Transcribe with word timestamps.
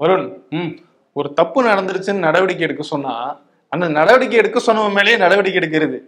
வருண் 0.00 0.26
ம் 0.58 0.72
ஒரு 1.16 1.28
தப்பு 1.34 1.60
நடந்துருச்சுன்னு 1.68 2.26
நடவடிக்கை 2.26 2.64
எடுக்க 2.66 2.84
சொன்னா 2.92 3.14
அந்த 3.72 3.86
நடவடிக்கை 3.98 4.36
எடுக்க 4.40 4.58
சொன்னவன் 4.66 4.96
மேலேயே 4.98 5.16
நடவடிக்கை 5.22 5.58
எடுக்கிறது. 5.60 5.98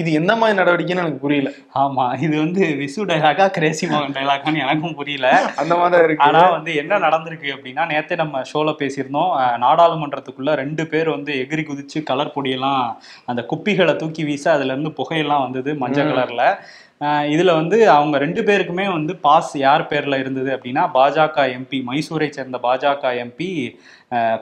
இது 0.00 0.10
என்ன 0.18 0.32
மாதிரி 0.40 0.56
நடவடிக்கைன்னு 0.58 1.02
எனக்கு 1.02 1.22
புரியல. 1.22 1.50
ஆமா 1.82 2.04
இது 2.24 2.34
வந்து 2.42 2.62
விசு 2.80 3.00
டைலாக்கா 3.10 3.46
கிரேசி 3.56 3.84
மோகன் 3.86 4.14
டைலாக்கான்னு 4.18 4.62
எனக்கும் 4.64 4.94
புரியல. 4.98 5.28
அந்த 5.62 5.74
மாதிரி 5.80 6.04
இருக்கு. 6.06 6.24
ஆனா 6.26 6.42
வந்து 6.56 6.72
என்ன 6.82 6.98
நடந்திருக்கு 7.06 7.48
அப்படின்னா 7.54 7.84
நேத்தே 7.92 8.16
நம்ம 8.22 8.42
ஷோல 8.50 8.74
பேசியிருந்தோம். 8.82 9.32
நாடாளுமன்றத்துக்குள்ள 9.64 10.54
ரெண்டு 10.62 10.84
பேர் 10.92 11.10
வந்து 11.16 11.32
எகிரி 11.42 11.64
குதிச்சு 11.70 12.00
கலர் 12.10 12.34
பொடியெல்லாம் 12.36 12.84
அந்த 13.32 13.44
குப்பிகளை 13.52 13.96
தூக்கி 14.02 14.24
வீச 14.30 14.46
அதுல 14.56 14.74
இருந்து 14.74 14.92
புகையெல்லாம் 15.00 15.44
வந்தது 15.46 15.72
மஞ்சள் 15.82 16.10
கலர்ல. 16.12 16.44
இதில் 17.32 17.58
வந்து 17.58 17.76
அவங்க 17.90 18.16
ரெண்டு 18.18 18.42
பேருக்குமே 18.42 18.84
வந்து 18.92 19.12
பாஸ் 19.26 19.52
யார் 19.56 19.88
பேரில் 19.88 20.20
இருந்தது 20.20 20.50
அப்படின்னா 20.56 20.82
பாஜக 20.96 21.46
எம்பி 21.56 21.78
மைசூரை 21.88 22.28
சேர்ந்த 22.36 22.58
பாஜக 22.66 23.12
எம்பி 23.24 23.48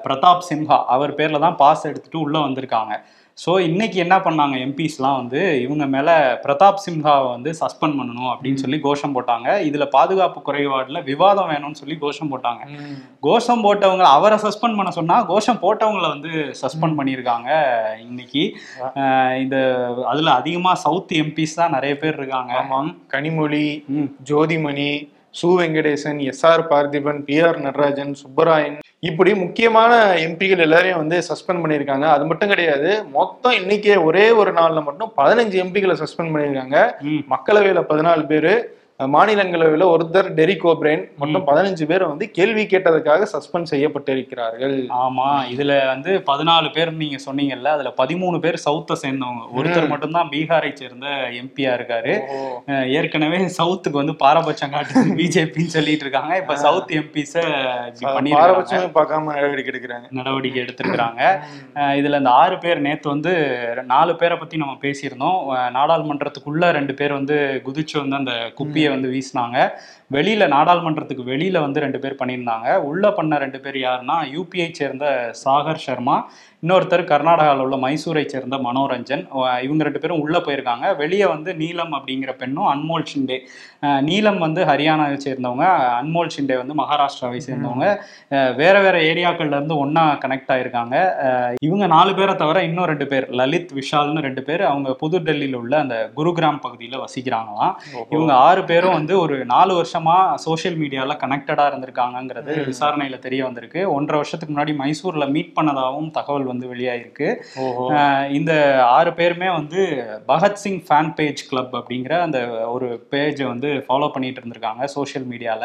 பிரதாப் 0.05 0.47
சிம்ஹா 0.49 0.79
அவர் 0.95 1.17
பேரில் 1.21 1.45
தான் 1.47 1.59
பாஸ் 1.63 1.87
எடுத்துகிட்டு 1.91 2.25
உள்ளே 2.27 2.41
வந்திருக்காங்க. 2.47 2.95
ஸோ 3.39 3.51
இன்னைக்கு 3.67 3.99
என்ன 4.05 4.17
பண்ணாங்க 4.25 4.55
எம்பிஸ்லாம் 4.65 5.17
வந்து 5.21 5.41
இவங்க 5.63 5.85
மேல 5.93 6.09
பிரதாப் 6.43 6.83
சின்ஹாவை 6.85 7.29
வந்து 7.35 7.51
சஸ்பெண்ட் 7.61 7.97
பண்ணணும் 7.99 8.31
அப்படின்னு 8.33 8.63
சொல்லி 8.63 8.79
கோஷம் 8.87 9.15
போட்டாங்க. 9.17 9.49
இதுல 9.69 9.85
பாதுகாப்பு 9.95 10.41
குறைபாடுல 10.49 11.01
விவாதம் 11.09 11.51
வேணும்னு 11.53 11.81
சொல்லி 11.81 11.97
கோஷம் 12.03 12.31
போட்டாங்க. 12.33 12.63
கோஷம் 13.27 13.65
போட்டவங்க 13.67 14.05
அவரை 14.17 14.39
சஸ்பெண்ட் 14.45 14.79
பண்ண 14.81 14.93
சொன்னா 14.99 15.17
கோஷம் 15.31 15.63
போட்டவங்கள 15.65 16.09
வந்து 16.15 16.33
சஸ்பெண்ட் 16.63 16.99
பண்ணியிருக்காங்க 16.99 17.51
இன்னைக்கு. 18.07 18.45
இந்த 19.45 19.57
அதுல 20.13 20.35
அதிகமா 20.43 20.75
சவுத் 20.85 21.17
எம்பிஸ் 21.23 21.59
தான் 21.63 21.75
நிறைய 21.77 21.95
பேர் 22.03 22.19
இருக்காங்க. 22.21 22.53
ஆமா 22.63 22.81
கனிமொழி. 23.15 23.67
ஜோதிமணி 24.31 24.91
சு. 25.41 25.47
Venkatesan 25.61 26.19
S. 26.25 26.47
R. 26.47 26.67
Parthiban 26.69 27.25
P. 27.25 27.41
R. 27.41 27.59
Natarajan 27.59 28.15
Subbarayan 28.23 28.79
இப்படி 29.01 29.35
முக்கியமான 29.35 29.93
எம்பிகள் 30.15 30.59
எல்லாரையும் 30.59 30.99
வந்து 30.99 31.19
சஸ்பெண்ட் 31.29 31.63
பண்ணியிருக்காங்க. 31.63 32.07
அது 32.07 32.27
மட்டும் 32.27 32.49
கிடையாது 32.49 33.05
மொத்தம் 33.05 33.53
இன்னைக்கே 33.53 34.03
ஒரே 34.03 34.31
ஒரு 34.31 34.53
நாள்ல 34.53 34.83
மட்டும் 34.83 35.13
பதினஞ்சு 35.17 35.59
எம்பிகளை 35.65 35.97
சஸ்பெண்ட் 35.97 36.33
பண்ணியிருக்காங்க. 36.35 36.77
மக்களவையில 37.31 37.81
பதினாலு 37.89 38.27
பேரு 38.27 38.53
மாநிலங்களவையில 39.15 39.85
ஒருத்தர் 39.95 40.29
டெரிக் 40.39 40.65
ஓப்ரேன் 40.71 41.03
மொத்தம் 41.21 41.47
பதினஞ்சு 41.49 41.85
பேர் 41.91 42.05
வந்து 42.11 42.25
கேள்வி 42.39 42.65
கேட்டதுக்காக 42.73 43.27
சஸ்பெண்ட் 43.33 43.71
செய்யப்பட்டிருக்கிறார்கள். 43.73 44.77
ஆமா 45.05 45.29
இதுல 45.53 45.73
வந்து 45.93 46.11
பதினாலு 46.31 46.69
பேர் 46.77 46.91
நீங்க 47.03 47.19
சொன்னீங்கல்ல 47.27 47.71
அதுல 47.77 47.93
பதிமூணு 48.01 48.39
பேர் 48.45 48.59
சவுத்தை 48.65 48.97
சேர்ந்தவங்க. 49.05 49.45
ஒருத்தர் 49.59 49.89
மட்டும்தான் 49.93 50.31
பீகாரை 50.35 50.71
சேர்ந்த 50.81 51.07
எம்பியா 51.41 51.73
இருக்காரு. 51.79 52.15
ஏற்கனவே 52.99 53.41
சவுத்துக்கு 53.59 54.03
வந்து 54.03 54.17
பாரபட்சம் 54.25 54.75
காட்டுது 54.75 55.17
பிஜேபின்னு 55.21 55.75
சொல்லிட்டு 55.77 56.07
இருக்காங்க. 56.07 56.33
இப்ப 56.43 56.57
சவுத் 56.67 56.95
எம்பிஸ 57.01 57.35
பாரபட்சமே 58.37 58.91
பார்க்காம 58.99 59.35
நடவடிக்கை 59.39 59.73
எடுக்கிறாங்க. 59.75 60.07
நடவடிக்கை 60.21 60.61
எடுத்திருக்கிறாங்க. 60.65 61.21
இதுல 62.01 62.21
இந்த 62.23 62.33
ஆறு 62.43 62.59
பேர் 62.67 62.85
நேத்து 62.89 63.09
வந்து 63.15 63.35
நாலு 63.93 64.13
பேரை 64.23 64.39
பத்தி 64.39 64.63
நம்ம 64.65 64.77
பேசியிருந்தோம். 64.87 65.41
நாடாளுமன்றத்துக்குள்ள 65.79 66.71
ரெண்டு 66.79 66.95
பேர் 67.01 67.19
வந்து 67.19 67.37
குதிச்சு 67.67 67.97
வந்து 68.03 68.17
அந்த 68.21 68.35
குப்பியை 68.59 68.89
வந்து 68.93 69.09
வீசினாங்க. 69.09 69.59
வெளியில 70.15 70.47
நாடாளுமன்றத்துக்கு 70.55 71.25
வெளியில 71.33 71.61
வந்து 71.65 71.83
ரெண்டு 71.85 71.99
பேர் 72.05 72.21
பண்ணியிருந்தாங்க. 72.21 72.69
உள்ள 72.91 73.13
பண்ண 73.19 73.39
ரெண்டு 73.45 73.59
பேர் 73.65 73.79
யாருன்னா 73.87 74.17
யூபிஐ 74.37 74.71
சேர்ந்த 74.81 75.07
சாகர் 75.45 75.85
சர்மா 75.87 76.17
இன்னொருத்தர் 76.65 77.03
கர்நாடகாவில் 77.11 77.63
உள்ள 77.63 77.77
மைசூரை 77.85 78.23
சேர்ந்த 78.33 78.57
மனோரஞ்சன். 78.67 79.23
இவங்க 79.67 79.83
ரெண்டு 79.87 80.01
பேரும் 80.03 80.21
உள்ள 80.25 80.37
போயிருக்காங்க. 80.47 80.87
வெளியே 81.01 81.27
வந்து 81.33 81.51
நீலம் 81.63 81.95
அப்படிங்கிற 81.97 82.33
பெண்ணும் 82.43 82.69
அன்மோல் 82.73 83.07
ஷிண்டே. 83.13 83.39
நீலம் 84.09 84.39
வந்து 84.45 84.61
ஹரியானாவை 84.69 85.17
சேர்ந்தவங்க 85.25 85.65
அன்மோல் 86.01 86.31
ஷிண்டே 86.35 86.57
வந்து 86.61 86.75
மகாராஷ்டிராவை 86.83 87.41
சேர்ந்தவங்க. 87.47 87.87
வேற 88.61 88.75
வேற 88.87 88.97
ஏரியாக்கள்ல 89.11 89.59
இருந்து 89.59 89.77
ஒண்ணா 89.85 90.05
கனெக்ட் 90.25 90.53
ஆயிருக்காங்க. 90.57 90.97
இவங்க 91.69 91.89
நாலு 91.95 92.15
பேரை 92.19 92.37
தவிர 92.43 92.63
இன்னும் 92.69 92.89
ரெண்டு 92.93 93.09
பேர் 93.13 93.27
லலித் 93.41 93.75
விஷால்னு 93.81 94.25
ரெண்டு 94.29 94.45
பேர் 94.51 94.65
அவங்க 94.71 94.95
புது 95.03 95.21
டெல்லியில 95.29 95.61
உள்ள 95.63 95.75
அந்த 95.85 95.97
குருகிராம் 96.21 96.63
பகுதியில 96.67 97.03
வசிக்கிறாங்களாம். 97.05 97.75
இவங்க 98.15 98.33
ஆறு 98.47 98.65
பேரும் 98.71 98.97
வந்து 98.99 99.17
ஒரு 99.25 99.39
நாலு 99.55 99.75
வருஷமா 99.81 100.02
சோஷியல் 100.45 100.79
மீடியால 100.79 101.17
கனெக்டடா 101.23 101.65
இருந்திருக்காங்கங்கிறது 101.71 102.53
விசாரணையில 102.71 103.19
தெரிய 103.27 103.41
வந்திருக்கு. 103.45 103.81
ஒன்றரை 103.95 104.19
வருஷத்துக்கு 104.21 104.55
முன்னாடி 104.55 104.75
மைசூர்ல 104.83 105.27
மீட் 105.37 105.57
பண்ணதாகவும் 105.59 106.11
தகவல் 106.19 106.51
வந்து 106.53 106.69
வெளியாயிருக்கு. 106.75 107.29
இந்த 108.39 108.53
ஆறு 108.99 109.13
பேருமே 109.21 109.51
வந்து 109.59 109.83
பகத்சிங் 110.29 110.81
ஃபேன் 110.89 111.13
பேஜ் 111.15 111.49
கிளப் 111.51 111.77
அப்படிங்கிற 111.81 112.21
அந்த 112.27 112.41
ஒரு 112.77 112.89
பேஜை 113.13 113.47
வந்து 113.55 113.71
ஃபாலோ 113.89 114.11
பண்ணிட்டு 114.17 114.43
இருந்திருக்காங்க 114.43 114.85
சோஷியல் 114.97 115.29
மீடியால 115.35 115.65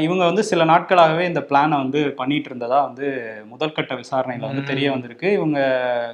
இவங்க 0.00 0.24
வந்து 0.24 0.44
சில 0.44 0.64
நாட்களாகவே 0.64 1.26
இந்த 1.26 1.40
பிளானை 1.40 1.76
வந்து 1.76 2.10
பண்ணிட்டு 2.10 2.48
இருந்ததா 2.48 2.82
வந்து 2.82 3.06
முதல்கட்ட 3.50 3.92
விசாரணையில 3.94 4.40
வந்து 4.40 4.62
தெரிய 4.62 4.90
வந்திருக்கு. 4.90 5.32
இவங்க 5.32 5.58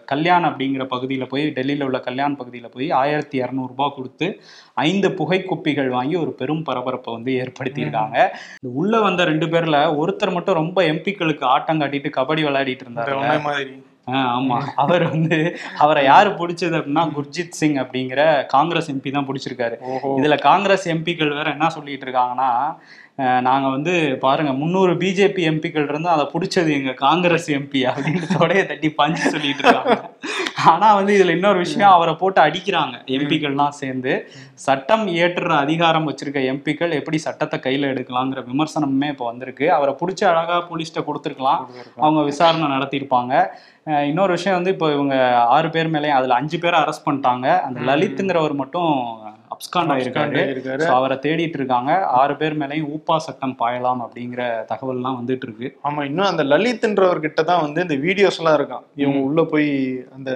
கல்யாண் 0.04 0.44
அப்படிங்கிற 0.44 0.84
பகுதியில் 0.84 1.26
போய் 1.26 1.50
டெல்லியில் 1.50 1.82
உள்ள 1.82 1.98
கல்யாண் 1.98 2.36
பகுதியில் 2.36 2.70
போய் 2.70 2.90
ஆயிரத்தி 2.90 3.42
இரநூறுபா 3.42 3.88
கொடுத்து 3.94 4.40
ஐந்து 4.74 5.08
புகைக்குப்பிகள் 5.08 5.88
வாங்கி 5.88 6.14
ஒரு 6.14 6.32
பெரும் 6.32 6.62
பரபரப்பை 6.62 7.14
வந்து 7.14 7.32
ஏற்படுத்தியிருக்காங்க. 7.32 8.30
உள்ள 8.60 9.00
வந்த 9.00 9.24
ரெண்டு 9.24 9.46
பேர்ல 9.46 9.96
ஒருத்தர் 9.96 10.32
மட்டும் 10.32 10.54
ரொம்ப 10.54 10.82
எம்பிக்களுக்கு 10.82 11.44
ஆட்டம் 11.44 11.80
காட்டிட்டு 11.80 12.10
கபடி 12.16 12.44
விளையாடிட்டு 12.44 12.86
இருந்தாரு 12.88 13.40
மாதிரி. 13.42 13.82
ஆ, 14.08 14.40
ஆமா. 14.40 14.60
அவர் 14.74 15.02
வந்து 15.08 15.56
அவரை 15.78 16.04
யாரு 16.04 16.30
பிடிச்சது 16.30 16.76
அப்படின்னா 16.78 17.10
குர்ஜித் 17.16 17.50
சிங் 17.50 17.74
அப்படிங்கிற 17.74 18.46
காங்கிரஸ் 18.46 18.92
எம்பி 18.92 19.10
தான் 19.12 19.26
பிடிச்சிருக்காரு. 19.26 19.76
இதுல 20.16 20.40
காங்கிரஸ் 20.40 20.88
எம்பிக்கள் 20.88 21.34
வேற 21.34 21.50
என்ன 21.50 21.68
சொல்லிட்டு 21.68 22.06
இருக்காங்கன்னா 22.06 22.50
அஹ், 23.18 23.40
நாங்க 23.40 23.68
வந்து 23.68 23.92
பாருங்க 24.18 24.52
முந்நூறு 24.52 24.92
பிஜேபி 24.94 25.42
எம்பிக்கள் 25.48 25.88
இருந்து 25.88 26.08
அதை 26.08 26.24
பிடிச்சது 26.32 26.70
எங்க 26.72 26.92
காங்கிரஸ் 27.00 27.48
எம்பி 27.52 27.80
அப்படின்னு 27.88 28.28
தொடைய 28.34 28.60
தட்டி 28.66 28.88
பஞ்சு 28.92 29.22
சொல்லிட்டு 29.26 29.62
இருக்காங்க. 29.64 29.96
ஆனா 30.64 30.94
வந்து 30.94 31.12
இதுல 31.16 31.30
இன்னொரு 31.30 31.58
விஷயம் 31.58 31.92
அவரை 31.92 32.14
போட்டு 32.14 32.40
அடிக்கிறாங்க 32.40 32.96
எம்பிக்கள்லாம் 33.14 33.76
சேர்ந்து. 33.78 34.12
சட்டம் 34.60 35.04
இயற்றுற 35.08 35.52
அதிகாரம் 35.58 36.08
வச்சிருக்க 36.08 36.40
எம்பிக்கள் 36.50 36.92
எப்படி 36.92 37.18
சட்டத்தை 37.18 37.58
கையில 37.60 37.90
எடுக்கலாங்கிற 37.92 38.42
விமர்சனமுமே 38.46 39.08
இப்போ 39.08 39.24
வந்திருக்கு. 39.24 39.68
அவரை 39.72 39.94
பிடிச்ச 40.00 40.22
அழகா 40.30 40.56
போலீஸ்ட்ட 40.70 41.02
கொடுத்துருக்கலாம். 41.06 41.62
அவங்க 41.98 42.22
விசாரணை 42.22 42.68
நடத்தியிருப்பாங்க. 42.72 43.34
இன்னொரு 44.06 44.32
விஷயம் 44.32 44.58
வந்து 44.58 44.70
இப்போ 44.70 44.88
இவங்க 44.92 45.14
ஆறு 45.50 45.70
பேர் 45.70 45.92
மேலேயும் 45.92 46.18
அதுல 46.18 46.34
அஞ்சு 46.34 46.58
பேரை 46.58 46.78
அரெஸ்ட் 46.80 47.06
பண்ணிட்டாங்க. 47.06 47.46
அந்த 47.62 47.78
லலித்துங்கிறவர் 47.88 48.54
மட்டும் 48.54 48.90
அப்ஸ்காண்ட் 49.62 49.92
ஆயிருக்காரு. 49.94 50.40
அவரை 50.96 51.16
தேடிட்டு 51.24 51.58
இருக்காங்க 51.58 51.90
ஆறு 52.20 52.34
பேர் 52.36 52.54
மேலேயும் 52.60 52.88
ஊப்பா 52.94 53.16
சட்டம் 53.26 53.56
பாயலாம் 53.60 54.00
அப்படிங்கிற 54.06 54.42
தகவல்லாம் 54.70 55.18
வந்துட்டு 55.18 55.46
இருக்கு 55.48 55.68
ஆமா 55.88 56.02
இன்னும் 56.04 56.30
அந்த 56.30 56.44
லலித்ன்றவர்கிட்ட 56.52 57.42
தான் 57.50 57.60
வந்து 57.60 57.80
இந்த 57.80 57.96
வீடியோஸ் 58.06 58.38
எல்லாம் 58.40 58.58
இருக்கான். 58.60 58.84
இவங்க 58.94 59.20
உள்ள 59.28 59.42
போய் 59.44 59.70
அந்த 60.16 60.30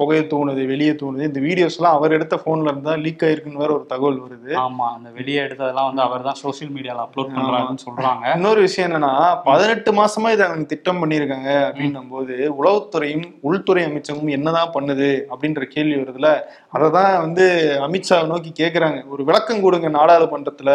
புகையை 0.00 0.22
தூணுது 0.32 0.62
வெளியே 0.70 0.94
தூணுது. 1.00 1.26
இந்த 1.30 1.40
வீடியோஸ் 1.46 1.76
எல்லாம் 1.78 1.96
அவர் 1.98 2.14
எடுத்த 2.16 2.36
போன்ல 2.44 2.72
இருந்தா 2.72 2.94
லீக் 3.04 3.22
ஆயிருக்குன்னு 3.26 3.62
வேற 3.62 3.72
ஒரு 3.76 3.84
தகவல் 3.92 4.18
வருது. 4.24 4.50
ஆமா 4.64 4.86
அந்த 4.96 5.08
வெளியே 5.18 5.38
எடுத்ததெல்லாம் 5.44 5.88
வந்து 5.88 6.02
அவர் 6.06 6.26
தான் 6.26 6.38
சோசியல் 6.42 6.72
மீடியால 6.74 7.04
அப்லோட் 7.04 7.32
பண்றாங்கன்னு 7.36 7.84
சொல்றாங்க. 7.86 8.24
இன்னொரு 8.38 8.60
விஷயம் 8.66 8.88
என்னன்னா 8.88 9.12
பதினெட்டு 9.48 9.92
மாசமா 10.00 10.30
இதை 10.34 10.44
அவங்க 10.48 10.66
திட்டம் 10.72 11.00
பண்ணியிருக்காங்க 11.02 11.50
அப்படின்னும் 11.68 12.10
போது 12.14 12.36
உளவுத்துறையும் 12.58 13.26
உள்துறை 13.50 13.84
அமைச்சகமும் 13.88 14.36
என்னதான் 14.38 14.74
பண்ணுது 14.76 15.10
அப்படின்ற 15.32 15.64
கேள்வி 15.74 15.96
வருதுல. 16.02 16.30
அததான் 16.76 17.12
வந்து 17.24 17.46
அமித்ஷா 17.86 18.18
நோக்கி 18.32 18.52
கேக்குறாங்க. 18.60 18.98
ஒரு 19.14 19.22
விளக்கம் 19.30 19.64
கொடுங்க 19.66 19.90
நாடாளுமன்றத்துல 19.98 20.70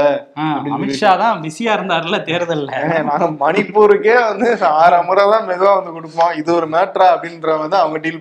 அமித்ஷா 0.77 1.13
தான் 1.23 1.43
பிஸியா 1.45 1.71
இருந்தாருல 1.77 2.19
தேர்தல்ல. 2.31 2.71
நாங்க 3.11 3.29
மணிப்பூருக்கே 3.45 4.17
வந்து 4.29 4.49
ஆறு 4.81 4.99
முறை 5.11 5.25
தான் 5.35 5.47
மெதுவா 5.51 5.75
வந்து 5.79 5.95
கொடுப்போம். 5.99 6.35
இது 6.41 6.49
ஒரு 6.59 6.69
மேட்ரா 6.75 7.09
அப்படின்ற 7.15 7.59
வந்து 7.63 7.79
அவங்க 7.83 7.97
டீல் 8.05 8.19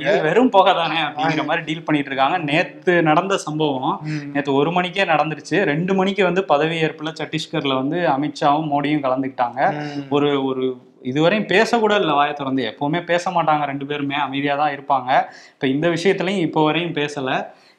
இது 0.00 0.18
வெறும் 0.40 0.54
புகை 0.56 0.72
தானே 0.74 0.98
அப்படிங்கிற 1.06 1.42
மாதிரி 1.48 1.62
டீல் 1.68 1.86
பண்ணிட்டு 1.86 2.10
இருக்காங்க 2.10 2.36
நேத்து 2.50 2.92
நடந்த 3.08 3.34
சம்பவம். 3.46 3.94
நேத்து 4.34 4.52
ஒரு 4.60 4.70
மணிக்கே 4.76 5.04
நடந்துருச்சு. 5.12 5.56
ரெண்டு 5.70 5.92
மணிக்கு 5.98 6.22
வந்து 6.28 6.42
பதவியேற்புல 6.52 7.10
சத்தீஸ்கர்ல 7.20 7.74
வந்து 7.80 7.98
அமித்ஷாவும் 8.14 8.70
மோடியும் 8.72 9.04
கலந்துக்கிட்டாங்க. 9.06 9.60
ஒரு 10.16 10.30
ஒரு 10.50 10.64
இதுவரையும் 11.10 11.50
பேசக்கூட 11.52 11.92
இல்லை 12.02 12.14
வாயை 12.20 12.34
திறந்து. 12.40 12.62
எப்பவுமே 12.72 13.00
பேச 13.10 13.30
மாட்டாங்க 13.36 13.64
ரெண்டு 13.72 13.86
பேருமே. 13.90 14.16
அமைதியா 14.26 14.54
தான் 14.62 14.74
இருப்பாங்க. 14.76 15.10
இப்ப 15.54 15.66
இந்த 15.74 15.86
விஷயத்துலயும் 15.96 16.44
இப்போ 16.46 16.62
வரையும் 16.68 16.96
பேசல. 17.00 17.30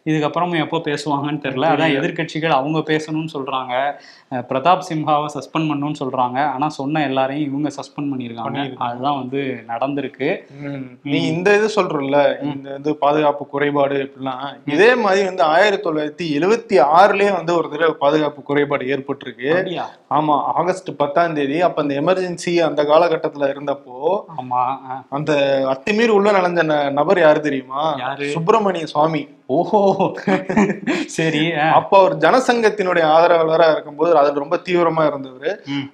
இதுக்கப்புறமும் 0.05 0.59
எப்போ 0.59 0.77
பேசுவாங்கன்னு 0.77 1.41
தெரியல. 1.41 1.65
அதான் 1.67 2.01
எதிர்க்கட்சிகள் 2.01 2.49
அவங்க 2.49 2.79
பேசணும்னு 2.79 3.27
சொல்றாங்க. 3.33 3.93
அஹ் 4.31 4.45
பிரதாப் 4.49 4.81
சிம்ஹாவை 4.89 5.25
சஸ்பெண்ட் 5.33 5.61
பண்ணணும்னு 5.61 5.95
சொல்றாங்க. 5.99 6.45
ஆனா 6.45 6.69
சொன்ன 6.69 7.03
எல்லாரையும் 7.03 7.49
இவங்க 7.49 7.69
சஸ்பெண்ட் 7.69 8.03
பண்ணியிருக்காங்க. 8.03 8.73
அதுதான் 8.77 9.17
வந்து 9.17 9.63
நடந்திருக்கு. 9.67 10.37
நீ 11.03 11.21
இந்த 11.21 11.55
இது 11.55 11.69
சொல்றல 11.75 12.43
இந்த 12.43 12.75
இது 12.75 12.95
பாதுகாப்பு 12.95 13.47
குறைபாடு 13.47 13.95
இப்படிலாம். 13.95 14.61
இதே 14.65 14.95
மாதிரி 14.95 15.25
வந்து 15.25 15.43
ஆயிரத்தி 15.43 15.89
தொள்ளாயிரத்தி 15.89 16.41
எழுவத்தி 16.41 16.85
ஆறுலயே 16.95 17.33
வந்து 17.33 17.55
ஒரு 17.55 17.69
தடவை 17.69 17.95
பாதுகாப்பு 17.99 18.41
குறைபாடு 18.41 18.85
ஏற்பட்டிருக்கு. 18.85 19.49
அப்படியா? 19.49 19.89
ஆமா. 20.09 20.43
ஆகஸ்ட் 20.43 20.97
பத்தாம் 20.97 21.33
தேதி 21.33 21.61
அப்ப 21.61 21.81
அந்த 21.81 22.01
எமர்ஜென்சி 22.01 22.55
அந்த 22.57 22.83
காலகட்டத்துல 22.83 23.55
இருந்தப்போ 23.55 24.19
ஆமா. 24.37 24.59
அஹ் 24.59 25.05
அந்த 25.09 25.33
அத்துமீறி 25.65 26.07
உள்ள 26.07 26.31
நுழைஞ்ச 26.31 26.65
ந- 26.65 26.91
நபர் 26.91 27.19
யாரு 27.19 27.39
தெரியுமா? 27.39 27.95
சுப்பிரமணிய 28.31 28.85
சுவாமி. 28.85 29.27
ஓஹோ 29.49 29.79
சரி. 31.09 31.41
அப்போ 31.71 31.97
அவர் 31.97 32.13
ஜனசங்கத்தினுடைய 32.17 33.03
ஆதரவாளரா 33.11 33.71
இருக்கும்போது 33.71 34.11
அதுல 34.15 34.39
ரொம்ப 34.39 34.59
தீவிரமா 34.65 35.03
இருந்தவர். 35.05 35.49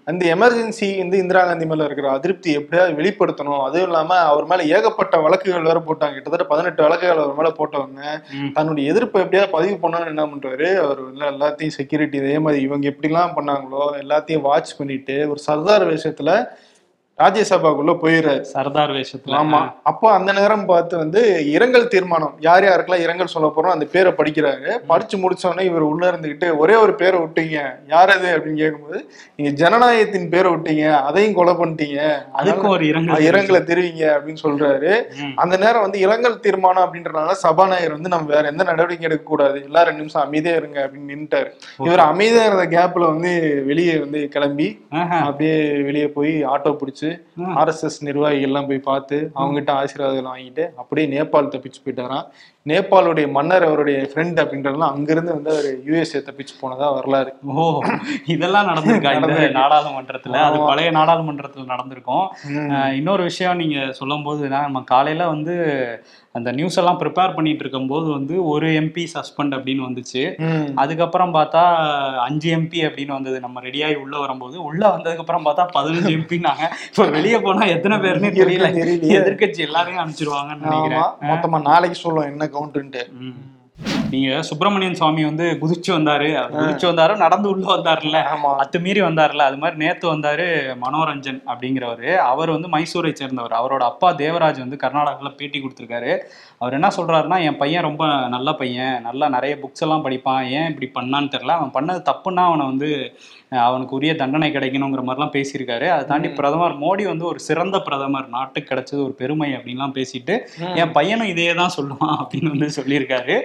அந்த 0.06 0.26
எமர்ஜென்சி 0.34 0.98
வந்து 0.98 1.18
இந்திரா 1.18 1.44
காந்தி 1.44 1.66
மேல 1.66 1.84
இருக்கிற 1.84 2.12
அதிருப்தி 2.12 2.52
எப்படியாவது 2.54 2.94
வெளிப்படுத்தணும் 2.94 3.64
அதுவும் 3.64 3.88
இல்லாம 3.88 4.18
அவர் 4.28 4.46
மேல 4.46 4.64
ஏகப்பட்ட 4.72 5.18
வழக்குகள் 5.20 5.62
வேற 5.62 5.80
போட்டாங்க 5.82 6.14
கிட்டத்தட்ட 6.14 6.46
பதினெட்டு 6.46 6.84
வழக்குகள் 6.84 7.18
அவர் 7.18 7.36
மேல 7.36 7.52
போட்டவங்க. 7.58 8.02
தன்னுடைய 8.54 8.92
எதிர்ப்பை 8.92 9.22
எப்படியாவது 9.22 9.52
பதிவு 9.52 9.78
பண்ணணும்னு 9.78 10.08
என்ன 10.08 10.26
பண்றாரு 10.28 10.70
அவர் 10.78 11.02
எல்லா- 11.08 11.32
எல்லாத்தையும் 11.32 11.78
செக்யூரிட்டி 11.78 12.18
இதே 12.18 12.40
மாதிரி 12.40 12.64
இவங்க 12.64 12.88
எப்படிலாம் 12.90 13.36
பண்ணாங்களோ 13.36 13.84
எல்லாத்தையும் 14.02 14.42
வாட்ச் 14.42 14.78
பண்ணிட்டு 14.78 15.30
ஒரு 15.30 15.40
சர்தார் 15.42 15.86
வேஷத்துல 15.88 16.32
ராஜ்யசபாக்குள்ள 17.24 17.98
போயிடுறாரு. 18.02 18.42
சர்தார் 18.42 18.90
வேஷத்துல. 18.90 19.28
ஆமா. 19.28 19.74
அப்போ 19.84 20.12
அந்த 20.12 20.34
நேரம் 20.34 20.66
பார்த்து 20.66 20.98
வந்து 20.98 21.52
இரங்கல் 21.52 21.88
தீர்மானம் 21.88 22.34
யார் 22.40 22.64
யாருக்கெல்லாம் 22.64 23.00
இரங்கல் 23.00 23.28
சொல்ல 23.28 23.54
போறோம் 23.56 23.69
அந்த 23.69 23.86
பேரை 23.86 24.12
படிக்கிறாரு. 24.12 24.78
படிச்சு 24.88 25.18
முடிச்ச 25.18 25.48
உடனே 25.48 25.66
இவர் 25.66 25.81
உள்ள 25.81 26.12
இருந்துகிட்டு 26.12 26.58
ஒரே 26.58 26.75
ஒரு 26.75 26.96
பேரை 26.96 27.19
விட்டீங்க. 27.19 27.58
யார் 27.88 28.10
அது? 28.10 28.38
அப்படின்னு 28.38 28.56
கேட்கும்போது 28.56 29.10
நீங்க 29.36 29.69
ஜனநாயகத்தின் 29.69 30.30
பேரை 30.30 30.52
விட்டீங்க. 30.54 30.94
அதையும் 31.02 31.34
கொலை 31.34 31.54
பண்ணிட்டீங்க. 31.54 32.00
அதுக்கும் 32.38 32.68
ஒரு 32.68 32.88
இரங்கல் 32.88 33.24
இரங்கலை 33.24 33.63
தெரிவிங்க. 33.63 34.06
அப்படின்னு 34.13 34.38
சொல்றாரு. 34.44 34.92
அந்த 35.36 35.58
நேரம் 35.58 35.81
வந்து 35.81 36.00
இரங்கல் 36.00 36.40
தீர்மானம் 36.40 36.94
அப்படின்றனால 36.94 37.30
சபாநாயகர் 37.30 37.92
வந்து 37.92 38.10
நம்ம 38.10 38.36
வேற 38.36 38.48
எந்த 38.48 38.63
நடவடிக்கை 38.63 39.10
எடுக்க 39.10 39.24
கூடாது 39.24 39.63
எல்லா 39.63 39.81
ரெண்டு 39.81 39.98
நிமிஷம் 39.98 40.22
அமைதியா 40.22 40.56
இருங்க 40.56 40.88
அப்படின்னு 40.88 41.12
நின்னுட்டாரு. 41.12 41.50
இவர் 41.78 42.00
அமைதியா 42.00 42.46
இருந்த 42.46 42.66
கேப்ல 42.78 43.00
வந்து 43.00 43.63
வெளியே 43.66 43.98
வந்து 43.98 44.28
கிளம்பி. 44.28 44.86
அப்படியே 45.22 45.72
வெளியே 45.81 46.08
போய் 46.08 46.46
ஆட்டோ 46.46 46.78
பிடிச்சு 46.80 47.06
ம். 47.39 47.54
ஆர்எஸ்எஸ் 47.59 48.00
நிர்வாகிகள் 48.06 48.48
எல்லாம் 48.48 48.69
போய் 48.69 48.88
பார்த்து 48.88 49.18
அவங்ககிட்ட 49.36 49.71
ஆசீர்வாதம் 49.77 50.30
வாங்கிட்டு 50.30 50.65
அப்படியே 50.80 51.07
நேபாள் 51.13 51.51
தப்பிச்சு 51.54 51.81
போயிட்டாராம் 51.81 52.27
நேபாளுடைய 52.65 53.25
மன்னர் 53.33 53.65
அவருடைய 53.68 53.98
ஃப்ரெண்ட் 54.09 54.39
அப்படின்றதுலாம் 54.42 54.94
அங்கிருந்து 54.94 55.31
வந்து 55.33 55.51
அவர் 55.54 55.68
யூஎஸ்ஏ 55.86 56.19
தப்பிச்சு 56.25 56.54
போனதா 56.62 56.88
வரலாறு 56.95 57.31
ஓ 57.56 57.65
இதெல்லாம் 58.33 58.69
நடந்திருக்கா 58.71 59.12
இந்த. 59.13 59.30
நாடாளுமன்றத்துல 59.59 60.42
அது. 60.44 60.57
பழைய 60.68 60.89
நாடாளுமன்றத்துல 60.98 61.65
நடந்திருக்கும் 61.71 62.25
இன்னொரு 62.98 63.24
விஷயம் 63.24 63.62
நீங்க 63.62 63.80
சொல்லும்போது 64.00 64.42
நான் 64.50 64.68
நம்ம 64.68 64.81
காலையில 64.89 65.27
வந்து 65.30 65.56
அந்த 66.36 66.50
நியூஸ் 66.53 66.77
எல்லாம் 66.80 67.00
ப்ரிப்பேர் 67.00 67.36
பண்ணிட்டு 67.36 67.63
இருக்கும்போது 67.63 68.07
வந்து 68.12 68.36
ஒரு 68.50 68.68
எம்பி 68.80 69.03
சஸ்பெண்ட் 69.13 69.53
அப்படின்னு 69.56 69.86
வந்துச்சு. 69.86 70.21
அதுக்கப்புறம் 70.81 71.31
பார்த்தா 71.33 71.62
அஞ்சு 72.25 72.50
எம்பி 72.57 72.80
அப்படின்னு 72.86 73.13
வந்தது 73.15 73.38
நம்ம 73.39 73.62
ரெடியாகி 73.62 73.98
உள்ள 74.01 74.15
வரும்போது 74.19 74.57
உள்ள 74.63 74.83
வந்ததுக்கு 74.89 75.24
அப்புறம் 75.24 75.45
பார்த்தா 75.48 75.65
பதினஞ்சு 75.74 76.12
எம்பினாங்க 76.18 76.63
இப்ப 76.98 77.10
வெளியே 77.10 77.40
போனா 77.40 77.66
எத்தனை 77.66 77.98
பேருன்னு 77.98 78.30
தெரியல. 78.38 78.70
தெரியலையே. 78.78 79.18
எதிர்க்கட்சி 79.18 79.58
எல்லாரையும் 79.58 80.04
அனுப்பிச்சிருவாங்கன்னு 80.04 80.64
நினைக்கிறேன். 80.64 81.12
மொத்தமா 81.22 81.62
நாளைக்கு 81.62 82.00
சொல்லுவோம் 82.00 82.30
என்ன 82.30 82.50
கவுண்ட்டுன்ட்டு. 82.54 83.04
நீங்க 84.12 84.42
சுப்பிரமணியன் 84.42 84.94
சுவாமி 84.94 85.24
வந்து 85.26 85.58
குதிச்சு 85.62 85.92
வந்தாரு. 85.92 86.30
குதிச்சு 86.54 86.86
வந்தாரு 86.90 87.18
நடந்து 87.18 87.50
உள்ள 87.50 87.76
வந்தாருல்ல. 87.76 88.24
அத்துமீறி 88.64 89.02
வந்தார்ல 89.08 89.46
அது 89.50 89.58
மாதிரி 89.58 89.86
நேத்து 89.86 90.16
வந்தாரு 90.16 90.48
மனோரஞ்சன் 90.86 91.42
அப்படிங்கிறவரு. 91.48 92.16
அவர் 92.16 92.52
வந்து 92.52 92.68
மைசூரை 92.68 93.14
சேர்ந்தவர். 93.14 93.52
அவரோட 93.52 93.84
அப்பா 93.92 94.14
தேவராஜ் 94.14 94.64
வந்து 94.64 94.80
கர்நாடகாவில் 94.84 95.36
பேட்டி 95.36 95.62
கொடுத்துருக்காரு. 95.62 96.20
அவர் 96.58 96.74
என்ன 96.74 96.88
சொல்றாருன்னா 96.98 97.44
என் 97.44 97.58
பையன் 97.58 97.82
ரொம்ப 97.82 98.28
நல்ல 98.28 98.54
பையன். 98.54 99.02
நல்லா 99.02 99.30
நிறைய 99.30 99.58
புக்ஸ் 99.62 99.86
எல்லாம் 99.86 100.06
படிப்பான். 100.06 100.50
ஏன் 100.50 100.80
இப்படி 100.80 100.92
பண்ணான்னு 100.94 101.34
தெரியல. 101.36 101.58
அவன் 101.60 101.76
பண்ணது 101.78 102.02
தப்புன்னா 102.12 102.46
அவனை 102.50 102.66
வந்து 102.66 103.20
அவனுக்கு 103.52 103.96
உரிய 103.98 104.14
தண்டனை 104.22 104.48
கிடைக்கணுங்கிற 104.54 105.02
மாதிரிலாம் 105.08 105.34
பேசியிருக்காரு 105.36 105.86
அதை 105.92 106.04
தாண்டி 106.08 106.30
பிரதமர் 106.38 106.74
மோடி 106.82 107.04
வந்து 107.10 107.26
ஒரு 107.30 107.40
சிறந்த 107.40 107.78
பிரதமர் 107.86 108.28
நாட்டுக்கு 108.36 108.70
கிடைச்சது 108.72 109.00
ஒரு 109.06 109.14
பெருமை 109.22 109.50
அப்படின்லாம் 109.58 109.94
பேசிட்டு 109.98 110.34
என் 110.82 110.92
பையனும் 110.98 111.30
இதே 111.34 111.54
தான் 111.60 111.74
சொல்லுவான் 111.76 112.16
அப்படின்னு 112.22 112.52
வந்து 112.54 112.70
சொல்லியிருக்காரு. 112.78 113.36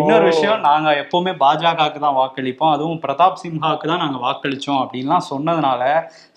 இன்னொரு 0.00 0.24
விஷயம் 0.30 0.64
நாங்க 0.68 0.88
எப்பவுமே 1.02 1.34
பாஜகவுக்கு 1.42 2.00
தான் 2.06 2.18
வாக்களிப்போம் 2.20 2.72
அதுவும் 2.72 3.00
பிரதாப் 3.04 3.40
சிம்ஹாவுக்கு 3.42 3.90
தான் 3.92 4.02
நாங்க 4.04 4.20
வாக்களிச்சோம் 4.26 4.80
அப்படின்லாம் 4.82 5.28
சொன்னதுனால 5.30 5.82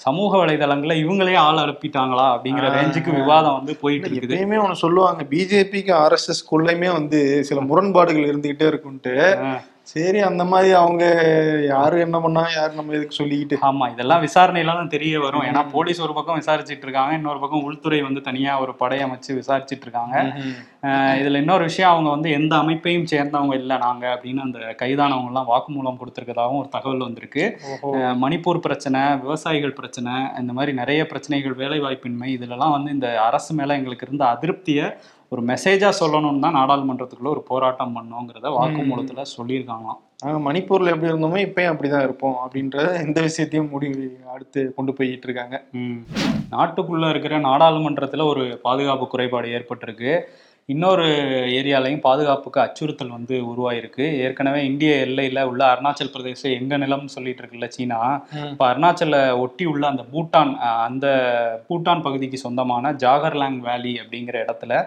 சமூக 0.06 0.32
வலைதளங்கள்ல 0.44 0.98
இவங்களே 1.04 1.36
ஆள் 1.46 1.64
அனுப்பிட்டாங்களா 1.64 2.28
அப்படிங்கிற. 2.36 2.68
ரேஞ்சுக்கு 2.78 3.18
விவாதம் 3.20 3.58
வந்து 3.60 3.76
போயிட்டு 3.84 4.12
இருக்குது 4.12 4.38
எப்பயுமே 4.38 4.62
ஒண்ணு 4.66 4.84
சொல்லுவாங்க 4.86 5.24
பிஜேபிக்கு 5.34 5.94
ஆர்எஸ்எஸ் 6.04 6.48
குள்ளயுமே 6.52 6.92
வந்து 7.00 7.22
சில 7.50 7.60
முரண்பாடுகள் 7.72 8.30
இருந்துகிட்டே 8.32 8.70
இருக்குன்ட்டு. 8.72 9.16
சரி 9.90 10.20
அந்த 10.28 10.44
மாதிரி 10.52 10.70
அவங்க 10.80 11.04
யாரு 11.72 11.98
என்ன 12.06 12.18
பண்ணா 12.24 12.42
யாரு 12.56 12.74
நம்ம 12.80 12.94
எதுக்கு 12.98 13.18
சொல்லிக்கிட்டு? 13.20 13.56
ஆமா 13.68 13.86
இதெல்லாம் 13.94 14.24
விசாரணையில 14.26 14.74
தான் 14.80 14.92
தெரிய 14.96 15.20
வரும். 15.24 15.46
ஏன்னா 15.50 15.62
போலீஸ் 15.74 16.02
ஒரு 16.06 16.14
பக்கம் 16.18 16.40
விசாரிச்சிட்டு 16.40 16.86
இருக்காங்க 16.88 17.14
இன்னொரு 17.20 17.40
பக்கம் 17.44 17.66
உள்துறை 17.68 18.00
வந்து 18.08 18.22
தனியா 18.28 18.54
ஒரு 18.64 18.74
படை 18.82 18.98
அமைச்சு 19.06 19.32
விசாரிச்சிட்டு 19.40 19.86
இருக்காங்க. 19.88 20.16
இதுல 21.22 21.42
இன்னொரு 21.44 21.64
விஷயம் 21.70 21.94
அவங்க 21.94 22.10
வந்து 22.16 22.30
எந்த 22.40 22.54
அமைப்பையும் 22.64 23.10
சேர்ந்தவங்க 23.14 23.56
இல்லை 23.62 23.78
நாங்க 23.86 24.06
அப்படின்னு 24.16 24.46
அந்த 24.48 24.60
கைதானவங்க 24.82 25.32
எல்லாம் 25.34 25.50
வாக்குமூலம் 25.54 26.00
கொடுத்திருக்கதாகவும் 26.02 26.62
ஒரு 26.64 26.70
தகவல் 26.76 27.08
வந்திருக்கு. 27.08 27.46
மணிப்பூர் 28.24 28.66
பிரச்சனை 28.68 29.02
விவசாயிகள் 29.26 29.78
பிரச்சனை 29.80 30.14
இந்த 30.42 30.54
மாதிரி 30.60 30.74
நிறைய 30.82 31.04
பிரச்சனைகள் 31.14 31.62
வேலை 31.64 31.80
வாய்ப்பின்மை 31.86 32.30
இதுலலாம் 32.38 32.76
வந்து 32.78 32.92
இந்த 32.98 33.10
அரசு 33.30 33.54
மேல 33.60 33.80
எங்களுக்கு 33.82 34.08
இருந்த 34.10 34.26
அதிருப்தியை 34.36 34.88
ஒரு 35.34 35.42
மெசேஜா 35.50 35.90
சொல்லணும்னு 36.00 36.44
தான் 36.44 36.58
நாடாளுமன்றத்துக்குள்ள 36.60 37.32
ஒரு 37.36 37.44
போராட்டம் 37.50 37.96
பண்ணோங்கிறத 37.98 38.52
வாக்குமூலத்துல 38.56 39.24
சொல்லியிருக்காங்களாம். 39.38 40.00
நாங்க 40.24 40.40
மணிப்பூர்ல 40.48 40.94
எப்படி 40.94 41.10
இருந்தோமோ 41.12 41.40
இப்பயும் 41.46 41.72
அப்படிதான் 41.74 42.06
இருப்போம் 42.08 42.38
அப்படின்ற 42.44 42.78
இந்த 43.08 43.20
விஷயத்தையும் 43.28 43.72
முடிவு 43.74 44.06
அடுத்து 44.34 44.62
கொண்டு 44.78 44.92
போயிட்டு 44.98 45.28
இருக்காங்க. 45.28 45.58
நாட்டுக்குள்ள 46.54 47.10
இருக்கிற 47.14 47.38
நாடாளுமன்றத்துல 47.50 48.26
ஒரு 48.32 48.46
பாதுகாப்பு 48.68 49.08
குறைபாடு 49.14 49.54
ஏற்பட்டிருக்கு. 49.58 50.14
இன்னொரு 50.70 51.06
ஏரியாலையும் 51.60 52.04
பாதுகாப்புக்கு 52.08 52.60
அச்சுறுத்தல் 52.64 53.16
வந்து 53.18 53.36
உருவாயிருக்கு. 53.52 54.06
ஏற்கனவே 54.26 54.60
இந்திய 54.70 54.92
எல்லையில 55.06 55.46
உள்ள 55.52 55.62
அருணாச்சல் 55.74 56.12
பிரதேசம் 56.16 56.58
எங்க 56.58 56.74
நிலம்னு 56.84 57.16
சொல்லிட்டு 57.16 57.42
இருக்குல்ல 57.44 57.70
சீனா. 57.76 58.00
இப்போ 58.52 58.66
அருணாச்சலை 58.72 59.22
ஒட்டி 59.44 59.68
உள்ள 59.74 59.86
அந்த 59.94 60.06
பூட்டான் 60.12 60.52
அந்த 60.88 61.08
பூட்டான் 61.70 62.06
பகுதிக்கு 62.08 62.40
சொந்தமான 62.46 62.94
ஜாகர்லாங் 63.06 63.60
வேலி 63.70 63.94
அப்படிங்கிற 64.04 64.38
இடத்துல 64.46 64.84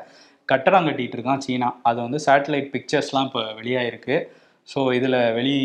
கட்டடம் 0.48 0.86
கட்டிகிட்டு 0.86 1.16
இருக்கான் 1.18 1.44
சீனா. 1.46 1.68
அது 1.82 1.98
வந்து 2.00 2.18
சேட்டலைட் 2.26 2.68
பிக்சர்ஸ்லாம் 2.74 3.26
இப்போ 3.28 3.42
வெளியாயிருக்கு. 3.60 4.16
ஸோ 4.68 4.80
இதில் 4.94 5.18
வெளி 5.34 5.56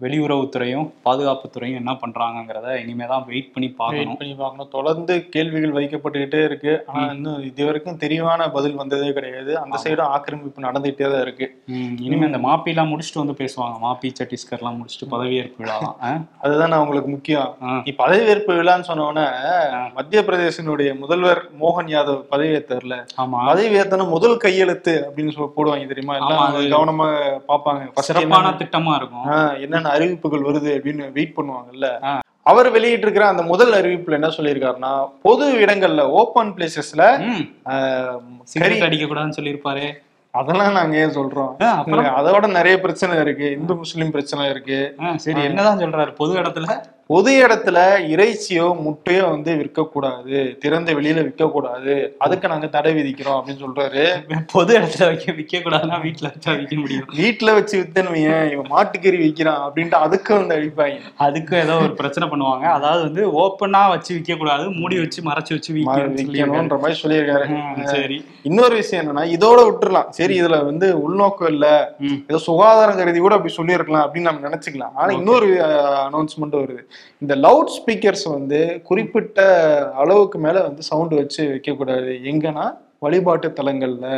வெளியுறவுத்துறையும் 0.00 0.86
பாதுகாப்புத்துறையும் 1.04 1.78
என்ன 1.80 1.92
பண்ணுறாங்கங்கிறத 2.00 2.68
இனிமே 2.82 3.06
தான் 3.06 3.24
வெயிட் 3.28 3.52
பண்ணி 3.52 3.68
பார்க்கணும். 3.80 4.16
பண்ணி 4.16 4.34
பார்க்கணும். 4.34 4.68
தொடர்ந்து 4.68 5.14
கேள்விகள் 5.34 5.76
வைக்கப்பட்டுக்கிட்டே 5.76 6.40
இருக்கு. 6.44 6.72
ஆனா 6.88 7.04
இன்னும் 7.12 7.42
இது 7.42 7.64
வரைக்கும் 7.64 7.98
தெளிவான 7.98 8.50
பதில் 8.50 8.74
வந்ததே 8.74 9.12
கிடையாது. 9.12 9.52
அந்த 9.58 9.76
சைடும் 9.84 10.12
ஆக்கிரமிப்பு 10.16 10.66
நடந்துகிட்டே 10.66 11.06
தான் 11.12 11.20
இருக்கு. 11.20 11.46
இனிமே 12.06 12.26
இந்த 12.26 12.40
மாப்பிலாம் 12.46 12.90
முடிச்சுட்டு 12.92 13.22
வந்து 13.22 13.36
பேசுவாங்க. 13.42 13.76
மாப்பி 13.84 14.10
சத்தீஸ்கர்லாம் 14.20 14.78
முடிச்சுட்டு 14.78 15.08
பதவியேற்பு 15.14 15.62
விழாலாம்? 15.62 15.96
அதுதான் 16.44 16.76
அவங்களுக்கு 16.78 17.10
முக்கியம். 17.10 17.50
நீ 17.86 17.94
பதவியேற்பு 18.02 18.52
விழான்னு 18.60 18.88
சொன்னோன்னே 18.90 19.26
மத்திய 19.98 20.22
பிரதேசனுடைய 20.28 20.90
முதல்வர் 20.98 21.42
மோகன் 21.62 21.92
யாதவ் 21.94 22.20
பதவியேற்றார்ல 22.32 22.98
ஆமா. 23.22 23.40
பதவியேத்தன 23.50 24.08
முதல் 24.08 24.36
கையெழுத்து 24.36 24.94
அப்படின்னு 25.06 25.34
சொல்லி 25.34 25.50
போடுவாங்க 25.56 25.86
தெரியுமா? 25.86 26.14
எல்லாம் 26.20 26.40
கவனமா 26.74 27.08
பார்ப்பாங்க. 27.48 27.82
சிறப்பான 28.08 28.52
திட்டமா 28.60 28.92
இருக்கும். 29.00 29.26
ஆ, 29.30 29.36
என்னென்ன 29.84 29.96
அறிவிப்புகள் 29.96 30.46
வருது 30.48 30.70
அப்படின்னு 30.76 31.04
வெயிட் 31.16 31.36
பண்ணுவாங்கல்ல. 31.38 31.88
அவர் 32.50 32.68
வெளியிட்டு 32.76 33.04
இருக்கிற 33.06 33.24
அந்த 33.32 33.42
முதல் 33.50 33.72
அறிவிப்புல 33.78 34.18
என்ன 34.18 34.30
சொல்லியிருக்காருன்னா 34.36 34.92
பொது 35.26 35.44
இடங்கள்ல 35.64 36.02
ஓப்பன் 36.20 36.50
பிளேசஸ்ல 36.56 37.02
சிகரெட் 38.52 38.86
அடிக்க 38.88 39.04
கூடாதுன்னு 39.06 39.38
சொல்லியிருப்பாரு. 39.38 39.86
அதெல்லாம் 40.34 40.76
நாங்க 40.78 40.94
ஏன் 41.02 41.16
சொல்றோம்? 41.16 41.52
அதோட 42.18 42.46
நிறைய 42.58 42.76
பிரச்சனை 42.84 43.16
இருக்கு. 43.24 43.46
இந்து 43.58 43.74
முஸ்லிம் 43.82 44.12
பிரச்சனை 44.14 44.44
இருக்கு. 44.54 44.78
சரி 45.24 45.42
என்னதான் 45.48 45.82
சொல்றாரு 45.84 46.12
பொது 46.20 46.32
இடத்துல? 46.40 46.68
பொது 47.06 47.46
இடத்துல 47.46 47.78
இறைச்சியோ 48.12 48.66
முட்டையோ 48.84 49.30
வந்து 49.30 49.54
விற்கக்கூடாது. 49.54 50.58
திறந்த 50.58 50.92
வெளியில 50.92 51.22
விற்கக்கூடாது. 51.26 52.08
அதுக்கு 52.18 52.48
நாங்க 52.48 52.66
தடை 52.66 52.94
விதிக்கிறோம் 52.94 53.36
அப்படின்னு 53.38 53.62
சொல்றாரு. 53.64 54.04
பொது 54.52 54.78
இடத்துல 54.78 55.04
வைக்க 55.06 55.32
விற்க 55.32 55.58
கூடாதுன்னா 55.58 55.98
வீட்டுல 56.06 56.30
வச்சா 56.34 56.58
விற்க 56.58 56.76
முடியும். 56.76 57.08
வீட்டுல 57.16 57.52
வச்சு 57.52 57.82
வித்தன்னு 57.82 58.14
வையேன், 58.14 58.50
இவன் 58.52 58.70
மாட்டுக்கறி 58.70 59.18
விற்கிறான் 59.24 59.60
அப்படின்ட்டு 59.66 59.98
அதுக்கு 60.06 60.34
வந்து 60.34 60.56
அடிப்பாங்க. 60.56 60.98
அதுக்கும் 61.18 61.60
ஏதோ 61.62 61.76
ஒரு 61.76 61.94
பிரச்சனை 61.94 62.28
பண்ணுவாங்க. 62.28 62.62
அதாவது 62.78 63.02
வந்து 63.02 63.24
ஓப்பனா 63.42 63.88
வச்சு 63.88 64.14
விற்க 64.14 64.34
கூடாது 64.34 64.70
மூடி 64.70 64.98
வச்சு 64.98 65.22
மறைச்சு 65.22 65.54
வச்சு. 65.56 65.74
விற்கணும்ன்ற 65.74 66.78
மாதிரி 66.78 66.98
சொல்லியிருக்காரு. 67.02 67.46
சரி. 67.84 68.24
இன்னொரு 68.42 68.74
விஷயம் 68.74 69.04
என்னன்னா 69.04 69.26
இதோட 69.36 69.60
விட்டுறலாம். 69.68 70.08
சரி 70.08 70.42
இதுல 70.42 70.64
வந்து 70.64 71.02
உள்நோக்கம் 71.02 71.48
இல்ல. 71.48 71.96
ஏதோ 72.28 72.38
சுகாதாரம் 72.38 72.96
கருதி 72.96 73.18
கூட 73.18 73.34
அப்படி 73.34 73.52
சொல்லியிருக்கலாம் 73.52 74.06
அப்படின்னு 74.06 74.30
நம்ம 74.30 74.48
நினைச்சுக்கலாம். 74.48 74.94
ஆனா 74.94 75.12
இன்னொரு 75.12 75.48
அனௌன்ஸ்மெண்ட் 76.08 76.60
வருது. 76.62 76.82
இந்த 77.22 77.34
லவுட் 77.44 77.74
ஸ்பீக்கர்ஸ் 77.78 78.26
வந்து 78.36 78.60
குறிப்பிட்ட 78.88 79.40
அளவுக்கு 80.02 80.38
மேல 80.38 80.62
வந்து 80.68 80.82
சவுண்ட் 80.92 81.14
வச்சு 81.20 81.42
வைக்க 81.50 81.72
கூடாது 81.72 82.12
எங்கன்னா 82.32 82.66
வழிபாட்டு 83.04 83.48
தலங்கள்ல. 83.56 84.08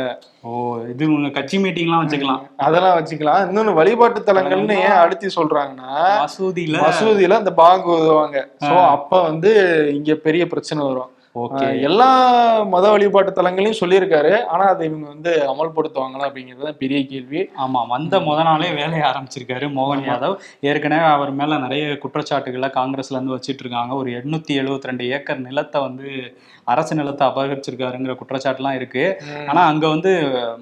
ஓ 0.47 0.49
இது 0.91 1.03
உங்க 1.13 1.29
கட்சி 1.37 1.57
மீட்டிங்லாம் 1.63 2.03
வச்சுக்கலாம். 2.03 2.43
அதெல்லாம் 2.65 2.95
வச்சுக்கலாம். 2.97 3.41
இன்னொன்னு 3.49 3.73
வழிபாட்டு 3.79 4.19
தலங்கள்னு 4.29 4.77
ஏன் 4.85 4.99
அழுத்தி 5.01 5.29
சொல்றாங்கன்னா 5.35 5.91
மசூதியில. 6.21 6.77
மசூதியில 6.85 7.41
அந்த 7.41 7.53
பாங்கு 7.61 7.91
உதவுவாங்க. 7.97 8.39
சோ 8.67 8.73
அப்ப 8.95 9.21
வந்து 9.29 9.51
இங்க 9.97 10.15
பெரிய 10.27 10.45
பிரச்சனை 10.53 10.81
வரும். 10.85 11.11
ஓகே. 11.43 11.67
எல்லா 11.87 12.09
மத 12.73 12.85
வழிபாட்டு 12.93 13.31
தலங்களையும் 13.37 13.79
சொல்லியிருக்காரு. 13.79 14.33
ஆனா 14.53 14.65
அதை 14.73 14.83
இவங்க 14.89 15.07
வந்து 15.13 15.31
அமல்படுத்துவாங்களா 15.51 16.27
அப்படிங்கிறது 16.27 16.67
தான் 16.67 16.79
பெரிய 16.81 16.99
கேள்வி. 17.11 17.41
ஆமா 17.63 17.79
வந்த 17.93 18.19
முத 18.27 18.43
நாளே 18.49 18.69
வேலையை 18.79 19.03
ஆரம்பிச்சிருக்காரு 19.09 19.67
மோகன் 19.77 20.05
யாதவ். 20.09 20.35
ஏற்கனவே 20.69 21.07
அவர் 21.15 21.31
மேல 21.39 21.57
நிறைய 21.65 21.97
குற்றச்சாட்டுகளை 22.03 22.69
காங்கிரஸ்ல 22.77 23.17
இருந்து 23.17 23.35
வச்சிட்டு 23.35 23.63
இருக்காங்க. 23.65 23.95
ஒரு 23.95 24.11
எண்ணூத்தி 24.19 24.55
எழுபத்தி 24.61 24.91
ரெண்டு 24.91 25.09
ஏக்கர் 25.17 25.45
நிலத்தை 25.47 25.81
வந்து 25.81 26.35
அரசு 26.73 26.95
நிலத்தை 26.99 27.27
அபகரிச்சிருக்காருங்கிற 27.27 28.13
குற்றச்சாட்டுலாம் 28.21 28.77
இருக்கு. 28.79 29.03
ஆனா 29.49 29.61
அங்க 29.71 29.87
வந்து 29.87 30.13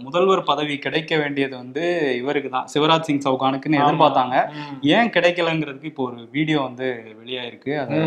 முதல்வர் 0.05 0.49
பதவி 0.51 0.77
கிடைக்க 0.77 1.17
வேண்டியது 1.17 1.55
வந்து 1.57 1.83
இவருக்கு 2.21 2.49
தான். 2.49 2.67
சிவராஜ் 2.73 3.07
சிங் 3.09 3.25
சவுகானுக்குன்னு 3.27 3.79
ஆமா. 3.79 3.85
எதிர்பார்த்தாங்க. 3.85 4.47
ஏன் 4.95 5.13
கிடைக்கலங்கிறதுக்கு 5.17 5.91
இப்போ 5.93 6.03
ஒரு 6.03 6.27
வீடியோ 6.37 6.61
வந்து 6.61 7.15
வெளியாயிருக்கு. 7.21 7.73
அதை 7.83 8.01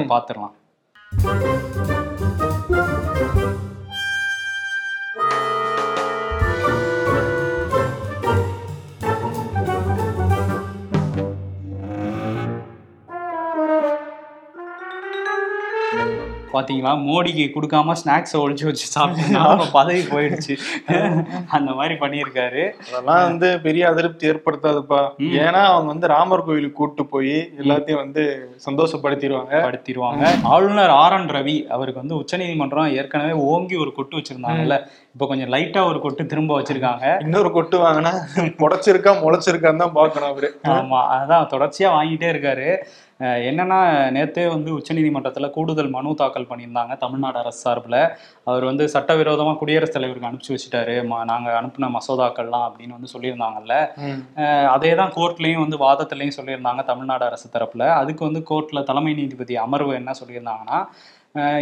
ம். 3.31 3.37
பாத்துரலாம் 3.37 3.68
பாத்தீங்களா? 16.59 16.95
மோடிக்கு 17.09 17.47
கொடுக்காம 17.57 17.97
ஸ்நாக்ஸ் 18.03 18.37
ஒழிச்சு 18.43 18.69
வச்சு 18.69 18.87
சாப்பிட்டா 18.95 19.43
பதவி 19.79 20.03
போயிடுச்சு. 20.13 20.57
அந்த 21.57 21.71
மாதிரி 21.81 21.97
பண்ணியிருக்காரு. 22.05 22.65
அதெல்லாம் 22.89 23.25
வந்து 23.29 23.51
பெரிய 23.67 23.83
அதிருப்தி 23.93 24.31
ஏற்படுத்தாதுப்பா. 24.33 25.01
ஏன்னா 25.45 25.63
அவங்க 25.73 25.89
வந்து 25.95 26.13
ராமர் 26.15 26.47
கோயிலுக்கு 26.49 26.79
கூட்டு 26.81 27.05
போய் 27.15 27.35
எல்லாத்தையும் 27.63 28.03
வந்து 28.05 28.23
சந்தோஷப்படுத்திடுவாங்க. 28.67 29.55
படுத்திடுவாங்க. 29.67 30.25
ஆளுநர் 30.55 30.95
ஆர் 31.03 31.17
என் 31.17 31.31
ரவி 31.37 31.57
அவருக்கு 31.75 32.03
வந்து 32.03 32.19
உச்சநீதிமன்றம் 32.23 32.95
ஏற்கனவே 33.01 33.35
ஓங்கி 33.53 33.77
ஒரு 33.85 33.93
கொட்டு 33.99 34.17
வச்சிருந்தாங்கல்ல. 34.19 34.79
இப்போ 35.15 35.27
கொஞ்சம் 35.31 35.53
லைட்டா 35.55 35.81
ஒரு 35.91 35.99
கொட்டு 36.05 36.23
திரும்ப 36.33 36.53
வச்சிருக்காங்க. 36.59 37.07
இன்னொரு 37.27 37.51
கொட்டு 37.57 37.77
வாங்கினா 37.85 38.13
முளைச்சிருக்கா 38.63 39.13
முளைச்சிருக்கான்னு 39.25 39.83
தான் 39.85 39.97
பார்க்கணும் 39.99 40.31
அவரு. 40.33 40.51
ஆமா 40.77 41.01
அதான் 41.17 41.51
தொடர்ச்சியா 41.55 41.91
வாங்கிட்டே 41.99 42.29
இருக்காரு. 42.35 42.69
என்னன்னா 43.21 43.79
நேத்தே 44.13 44.49
வந்து 44.49 44.79
உச்சநீதிமன்றத்துல 44.79 45.51
கூடுதல் 45.51 45.89
மனு 45.89 46.15
தாக்கல் 46.15 46.47
பண்ணியிருந்தாங்க 46.47 46.97
தமிழ்நாடு 46.97 47.39
அரசு 47.39 47.59
சார்பில். 47.59 48.09
அவர் 48.45 48.65
வந்து 48.65 48.89
சட்டவிரோதமா 48.93 49.57
குடியரசுத் 49.57 49.95
தலைவருக்கு 49.95 50.29
அனுப்பிச்சு 50.29 50.59
வச்சுட்டாரு. 50.59 51.03
ம- 51.03 51.25
நாங்க 51.25 51.63
அனுப்பின 51.63 51.91
மசோதாக்கள்லாம் 51.91 52.71
அப்படின்னு 52.71 52.89
வந்து 52.89 53.19
சொல்லியிருந்தாங்கல்ல. 53.19 53.95
அதே 54.67 54.95
தான் 54.95 55.13
கோர்ட்லயும் 55.13 55.69
வந்து 55.69 55.77
வாதத்துலயும் 55.77 56.31
சொல்லியிருந்தாங்க 56.41 56.85
தமிழ்நாடு 56.85 57.25
அரசு 57.25 57.49
தரப்புல. 57.49 57.89
அதுக்கு 57.89 58.25
வந்து 58.25 58.45
கோர்ட்ல 58.51 58.83
தலைமை 58.83 59.15
நீதிபதி 59.15 59.57
அமர்வு 59.57 59.95
என்ன 59.95 60.13
சொல்லியிருந்தாங்கன்னா 60.25 60.87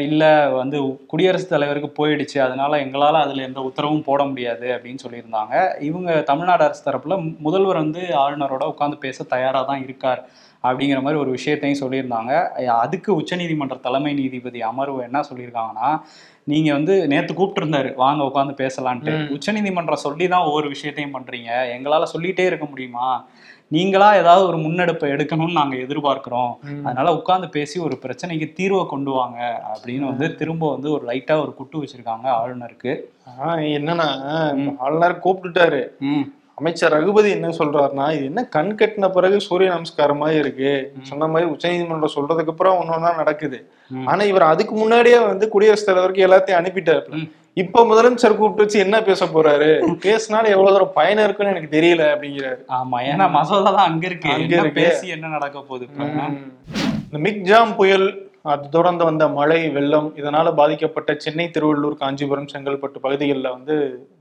இல்ல 0.07 0.25
வந்து 0.51 0.79
குடியரசுத் 1.07 1.49
தலைவருக்கு 1.49 1.91
போயிடுச்சு. 1.99 2.39
அதனால 2.39 2.79
எங்களால 2.85 3.21
அதுல 3.25 3.43
எந்த 3.43 3.61
உத்தரவும் 3.61 4.05
போட 4.05 4.25
முடியாது 4.25 4.67
அப்படின்னு 4.69 5.05
சொல்லியிருந்தாங்க. 5.07 5.55
இவங்க 5.81 6.23
தமிழ்நாடு 6.23 6.65
அரசு 6.65 6.83
தரப்புல 6.91 7.17
முதல்வர் 7.39 7.77
வந்து 7.77 8.03
ஆளுநரோட 8.25 8.65
உட்காந்து 8.75 8.99
பேச 8.99 9.25
தயாரா 9.25 9.63
தான் 9.63 9.83
இருக்கார் 9.83 10.23
அப்படிங்கிற 10.65 11.01
மாதிரி 11.03 11.21
ஒரு 11.21 11.31
விஷயத்தையும் 11.31 11.83
சொல்லியிருந்தாங்க. 11.83 12.33
அதுக்கு 12.83 13.11
உச்சநீதிமன்ற 13.21 13.77
தலைமை 13.81 14.15
நீதிபதி 14.15 14.63
அமர்வு 14.63 15.03
என்ன 15.03 15.21
சொல்லியிருக்காங்கன்னா 15.31 15.91
நீங்க 16.45 16.71
வந்து 16.73 16.95
நேத்து 17.09 17.33
கூப்பிட்டுருந்தாரு. 17.35 17.95
வாங்க 17.95 18.23
உட்காந்து 18.25 18.55
பேசலான்ட்டு. 18.63 19.15
உச்சநீதிமன்றம் 19.37 20.05
சொல்லி 20.07 20.27
தான் 20.29 20.47
ஒவ்வொரு 20.49 20.69
விஷயத்தையும் 20.69 21.15
பண்றீங்க. 21.15 21.51
எங்களால 21.77 22.07
சொல்லிட்டே 22.15 22.45
இருக்க 22.47 22.67
முடியுமா? 22.67 23.09
நீங்களா 23.69 24.15
ஏதாவது 24.15 24.47
ஒரு 24.47 24.57
முன்னெடுப்பை 24.57 25.11
எடுக்கணும்னு 25.11 25.53
நாங்க 25.53 25.77
எதிர்பார்க்கிறோம். 25.77 26.53
அதனால 26.83 27.17
உட்கார்ந்து 27.17 27.49
பேசி 27.49 27.81
ஒரு 27.81 27.99
பிரச்சனைக்கு 28.03 28.53
தீர்வை 28.53 28.87
கொண்டு 28.87 29.11
வாங்க 29.11 29.63
அப்படின்னு 29.75 30.01
வந்து 30.01 30.35
திரும்ப 30.35 30.71
வந்து 30.71 30.91
ஒரு 30.91 31.07
லைட்டா 31.07 31.41
ஒரு 31.41 31.55
குட்டு 31.55 31.83
வச்சிருக்காங்க 31.83 32.27
ஆளுநருக்கு. 32.27 33.01
ஆஹ் 33.41 33.57
என்னன்னா 33.57 34.77
ஆளுநர் 34.79 35.19
கூப்பிட்டுட்டாரு. 35.19 35.89
அமைச்சர் 36.59 36.93
ரகுபதி 36.93 37.31
என்ன 37.31 37.49
சொல்றாருன்னா 37.59 38.13
இது 38.13 38.25
என்ன 38.25 38.45
கண் 38.45 38.75
கட்டின 38.81 39.09
பிறகு 39.09 39.41
சூரிய 39.41 39.71
நமஸ்காரம் 39.71 40.17
மாதிரி 40.17 40.39
இருக்கு 40.39 40.71
சொன்ன 41.03 41.27
மாதிரி 41.27 41.51
உச்சநீதிமன்றம் 41.51 42.15
சொல்றதுக்கு 42.15 42.49
அப்புறம் 42.49 42.79
ஒன்னொன்னா 42.81 43.17
நடக்குது. 43.17 43.59
ஆனா 44.07 44.23
இவர் 44.23 44.43
அதுக்கு 44.43 44.75
முன்னாடியே 44.75 45.19
வந்து 45.19 45.49
குடியரசுத் 45.49 45.87
தலைவருக்கு 45.87 46.27
எல்லாத்தையும் 46.27 46.61
அனுப்பிட்டாரு. 46.61 47.05
இப்ப 47.55 47.85
முதலமைச்சர் 47.87 48.37
கூப்பிட்டு 48.37 48.65
வச்சு 48.65 48.79
என்ன 48.79 49.03
பேச 49.03 49.27
போறாரு? 49.27 49.69
பேசினாலும் 50.01 50.51
எவ்வளவு 50.51 50.75
தூரம் 50.75 50.95
பயன் 50.95 51.23
இருக்குன்னு 51.25 51.53
எனக்கு 51.55 51.75
தெரியல 51.77 52.03
அப்படிங்கிறாரு. 52.15 52.59
ஆமா 52.79 52.99
ஏன்னா 53.11 53.31
மசோதா 53.31 53.71
தான் 53.71 53.89
அங்க 53.91 54.07
இருக்கு. 54.07 54.31
அங்க. 54.31 54.63
பேசி 54.81 55.07
என்ன 55.09 55.27
நடக்க 55.29 55.61
போகுது? 55.63 55.87
இந்த 57.07 57.19
மிக்ஜாம் 57.29 57.75
புயல் 57.77 58.09
அது 58.47 58.69
தொடர்ந்து 58.69 59.05
வந்த 59.05 59.29
மழை 59.29 59.69
வெள்ளம் 59.69 60.09
இதனால 60.17 60.55
பாதிக்கப்பட்ட 60.55 61.15
சென்னை 61.17 61.51
திருவள்ளூர் 61.51 61.95
காஞ்சிபுரம் 61.95 62.49
செங்கல்பட்டு 62.49 62.99
பகுதிகளில் 63.01 63.51
வந்து 63.51 63.75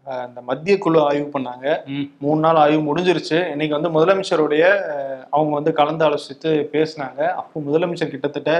அஹ், 0.07 0.27
இந்த 0.27 0.41
மத்திய 0.41 0.77
குழு 0.77 0.99
ஆய்வு 1.01 1.29
பண்ணாங்க. 1.33 1.67
மூணு 2.19 2.39
நாள் 2.39 2.55
ஆய்வு 2.55 2.81
முடிஞ்சிருச்சு. 2.83 3.51
இன்னைக்கு 3.51 3.77
வந்து 3.77 3.89
முதலமைச்சருடைய 3.89 4.63
அவங்க 5.29 5.53
வந்து 5.55 5.73
கலந்து 5.73 6.05
ஆலோசித்து 6.05 6.49
பேசினாங்க. 6.73 7.21
அப்போ 7.35 7.59
முதலமைச்சர் 7.61 8.09
கிட்டத்தட்ட 8.09 8.51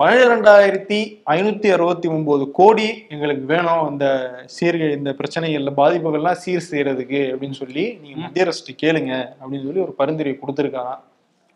பன்னிரெண்டாயிரத்தி 0.00 0.98
ஐநூத்தி 1.32 1.68
அறுபத்தி 1.72 2.08
ஒன்பது 2.08 2.50
கோடி 2.50 2.86
எங்களுக்கு 3.08 3.44
வேணும். 3.46 3.90
இந்த 3.90 4.06
சீர்கே 4.56 4.88
இந்த 4.94 5.10
பிரச்சனைகள்ல 5.12 5.72
பாதிப்புகள்லாம் 5.76 6.40
சீர் 6.40 6.68
செய்யறதுக்கு 6.70 7.20
அப்படின்னு 7.30 7.58
சொல்லி 7.58 7.98
நீங்க 8.02 8.16
மத்திய 8.18 8.44
அரசு 8.44 8.74
கேளுங்க 8.82 9.12
அப்படின்னு 9.34 9.66
சொல்லி 9.66 9.80
ஒரு 9.80 9.94
பரிந்துரை 9.94 10.38
கொடுத்துருக்காராம். 10.38 11.02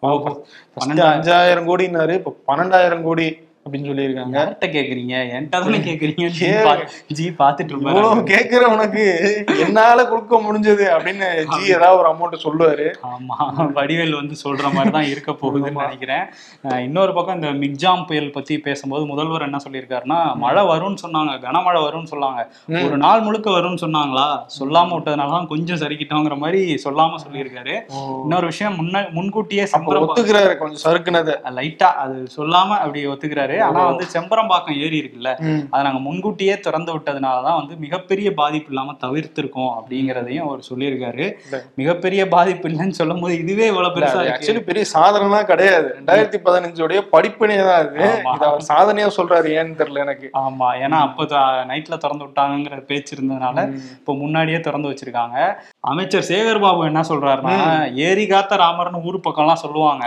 First 0.02 1.00
அஞ்சாயிரம் 1.12 1.68
கோடினாரு 1.68 2.14
இப்ப 2.14 2.34
பன்னெண்டாயிரம் 2.48 3.02
கோடி 3.02 3.26
அப்படின்னு 3.68 3.88
சொல்லியிருக்காங்க. 3.90 4.34
யார்கிட்ட 4.38 4.66
கேக்குறீங்க? 4.76 5.14
என்கிட்ட 5.36 5.62
தானே 5.64 5.78
கேக்குறீங்க? 5.86 6.28
ஜி 7.16 7.24
பாத்துட்டு 7.40 7.72
இருப்பாரு. 7.72 8.24
கேக்குற 8.32 8.62
உனக்கு. 8.74 9.04
என்னால 9.64 10.06
கொடுக்க 10.12 10.36
முடிஞ்சது 10.44 10.84
அப்படின்னு 10.96 11.26
ஜி 11.52 11.60
ஏதாவது 11.76 11.98
ஒரு 12.00 12.08
அமௌண்ட் 12.12 12.44
சொல்லுவாரு. 12.46 12.86
ஆமா. 13.12 13.36
வடிவேல் 13.78 14.18
வந்து 14.20 14.34
சொல்ற 14.44 14.64
மாதிரி 14.76 14.92
தான் 14.96 15.08
இருக்க 15.12 15.32
போகுதுன்னு 15.42 15.82
நினைக்கிறேன். 15.84 16.24
இன்னொரு 16.86 17.12
பக்கம் 17.18 17.38
இந்த 17.40 17.50
மிக்ஜாம் 17.64 18.04
புயல் 18.08 18.34
பத்தி 18.36 18.56
பேசும்போது 18.66 19.04
முதல்வர் 19.12 19.46
என்ன 19.48 19.60
சொல்லியிருக்காருன்னா 19.66 20.18
மழை 20.44 20.64
வரும்னு 20.72 21.02
சொன்னாங்க 21.04 21.34
கனமழை 21.44 21.80
வரும்னு 21.86 22.12
சொன்னாங்க. 22.14 22.42
ஒரு 22.86 22.98
நாள் 23.04 23.24
முழுக்க 23.26 23.48
வரும்னு 23.58 23.82
சொன்னாங்களா? 23.84 24.28
சொல்லாம 24.58 24.94
விட்டதுனால 24.96 25.34
தான் 25.36 25.50
கொஞ்சம் 25.52 25.80
சரிக்கிட்டோங்கிற 25.84 26.38
மாதிரி 26.44 26.62
சொல்லாம 26.86 27.20
சொல்லியிருக்காரு. 27.24 27.76
இன்னொரு 28.24 28.46
விஷயம் 28.52 28.78
முன்ன 28.80 29.04
முன்கூட்டியே 29.18 29.64
அப்ப 29.64 29.72
செம்பரம் 29.74 30.06
ஒத்துக்கிறாரு 30.06 30.54
கொஞ்சம் 30.62 30.82
சறுக்குனத. 30.86 31.34
லைட்டா 31.58 31.90
அது 32.04 32.16
சொல்லாம 32.36 32.70
அப்படி 32.82 33.06
ஒத்துக்கிறாரு. 33.12 33.57
ஆனா 33.66 33.82
வந்து 33.90 34.04
செம்பரம்பாக்கம் 34.14 34.78
ஏரி 34.84 34.96
இருக்குல்ல. 35.02 35.30
அதை 35.72 35.82
நாங்க 35.86 36.00
முன்கூட்டியே 36.06 36.54
திறந்து 36.66 36.90
விட்டதுனால 36.94 37.36
தான் 37.46 37.58
வந்து 37.60 37.74
மிகப்பெரிய 37.84 38.28
பாதிப்பு 38.40 38.70
இல்லாம 38.72 38.94
தவிர்த்திருக்கோம் 39.04 39.72
அப்படிங்கிறதையும் 39.78 40.46
அவர் 40.46 40.66
சொல்லியிருக்காரு. 40.70 41.26
மிகப்பெரிய 41.80 42.22
பாதிப்பு 42.36 42.68
இல்லைன்னு 42.70 42.98
சொல்லும் 43.00 43.22
போது 43.24 43.34
இதுவே 43.42 43.66
இவ்வளவு 43.72 43.94
பெருசா 43.96 44.20
இருக்கு. 44.20 44.36
ஆக்சுவலி 44.36 44.64
பெரிய 44.70 44.84
சாதனைலாம் 44.94 45.48
கிடையாது. 45.52 45.88
ரெண்டாயிரத்தி 45.98 46.40
பதினஞ்சோடைய 46.48 47.02
படிப்பினே 47.14 47.58
தான். 47.70 47.86
இத 48.36 48.44
அவர் 48.50 48.68
சாதனையா 48.70 49.08
சொல்றாரு 49.18 49.48
ஏன்னு 49.58 49.78
தெரியல 49.80 50.04
எனக்கு. 50.06 50.28
ஆமா 50.44 50.70
ஏன்னா 50.84 51.00
அப்போ 51.08 51.24
நைட்ல 51.72 51.96
திறந்து 52.04 52.24
விட்டாங்கங்கிற 52.26 52.80
பேச்சு 52.90 53.12
இருந்ததுனால 53.16 53.56
இப்போ 53.98 54.12
முன்னாடியே 54.22 54.60
திறந்து 54.66 54.90
வச்சிருக்காங்க. 54.90 55.36
அமைச்சர் 55.90 56.28
சேகர் 56.30 56.62
பாபு 56.64 56.82
என்ன 56.90 57.00
சொல்றாருன்னா 57.10 57.56
ஏரி 58.08 58.24
காத்த 58.32 58.56
ராமர்னு 58.64 59.04
ஊர் 59.08 59.24
பக்கம்லாம் 59.26 59.62
சொல்லுவாங்க. 59.64 60.04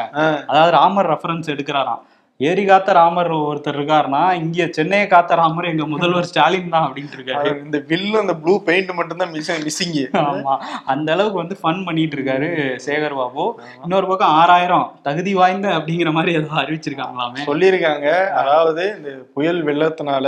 அதாவது 0.50 0.72
ராமர் 0.78 1.10
ரெஃபரன்ஸ் 1.14 1.52
எடுக்கிறாராம். 1.54 2.02
ஏரி 2.50 2.64
காத்த 2.68 2.94
ராமர் 2.98 3.30
ஒருத்தர் 3.38 3.78
இருக்காருன்னா 3.78 4.22
இங்க 4.42 4.68
சென்னையை 4.78 5.08
காத்த 5.14 5.38
ராமர் 5.40 5.68
எங்க 5.72 5.86
முதல்வர் 5.94 6.28
ஸ்டாலின் 6.30 6.72
தான் 6.76 6.86
அப்படின்ட்டு 6.88 7.18
இருக்காரு. 7.18 7.50
இந்த 7.66 7.78
வில்லு 7.90 8.16
அந்த 8.22 8.34
ப்ளூ 8.44 8.54
பெயிண்ட் 8.68 8.92
மட்டும் 9.00 9.22
தான் 9.22 9.32
மிஸ் 9.36 9.52
மிஸ்ஸிங் 9.66 9.98
ஆமா. 10.22 10.54
அந்த 10.94 11.08
அளவுக்கு 11.16 11.42
வந்து 11.44 11.58
ஃபன் 11.62 11.84
பண்ணிட்டு 11.88 12.18
இருக்காரு 12.18 12.50
சேகர் 12.86 13.18
பாபு. 13.20 13.46
இன்னொரு 13.84 14.10
பக்கம் 14.12 14.36
ஆறாயிரம் 14.42 14.88
தகுதி 15.10 15.34
வாய்ந்த 15.42 15.68
அப்படிங்கிற 15.78 16.12
மாதிரி 16.18 16.34
ஏதோ 16.42 16.54
அறிவிச்சிருக்காங்களாமே. 16.64 17.46
சொல்லியிருக்காங்க. 17.52 18.08
அதாவது 18.42 18.86
இந்த 18.98 19.12
புயல் 19.38 19.62
வெள்ளத்தினால 19.70 20.26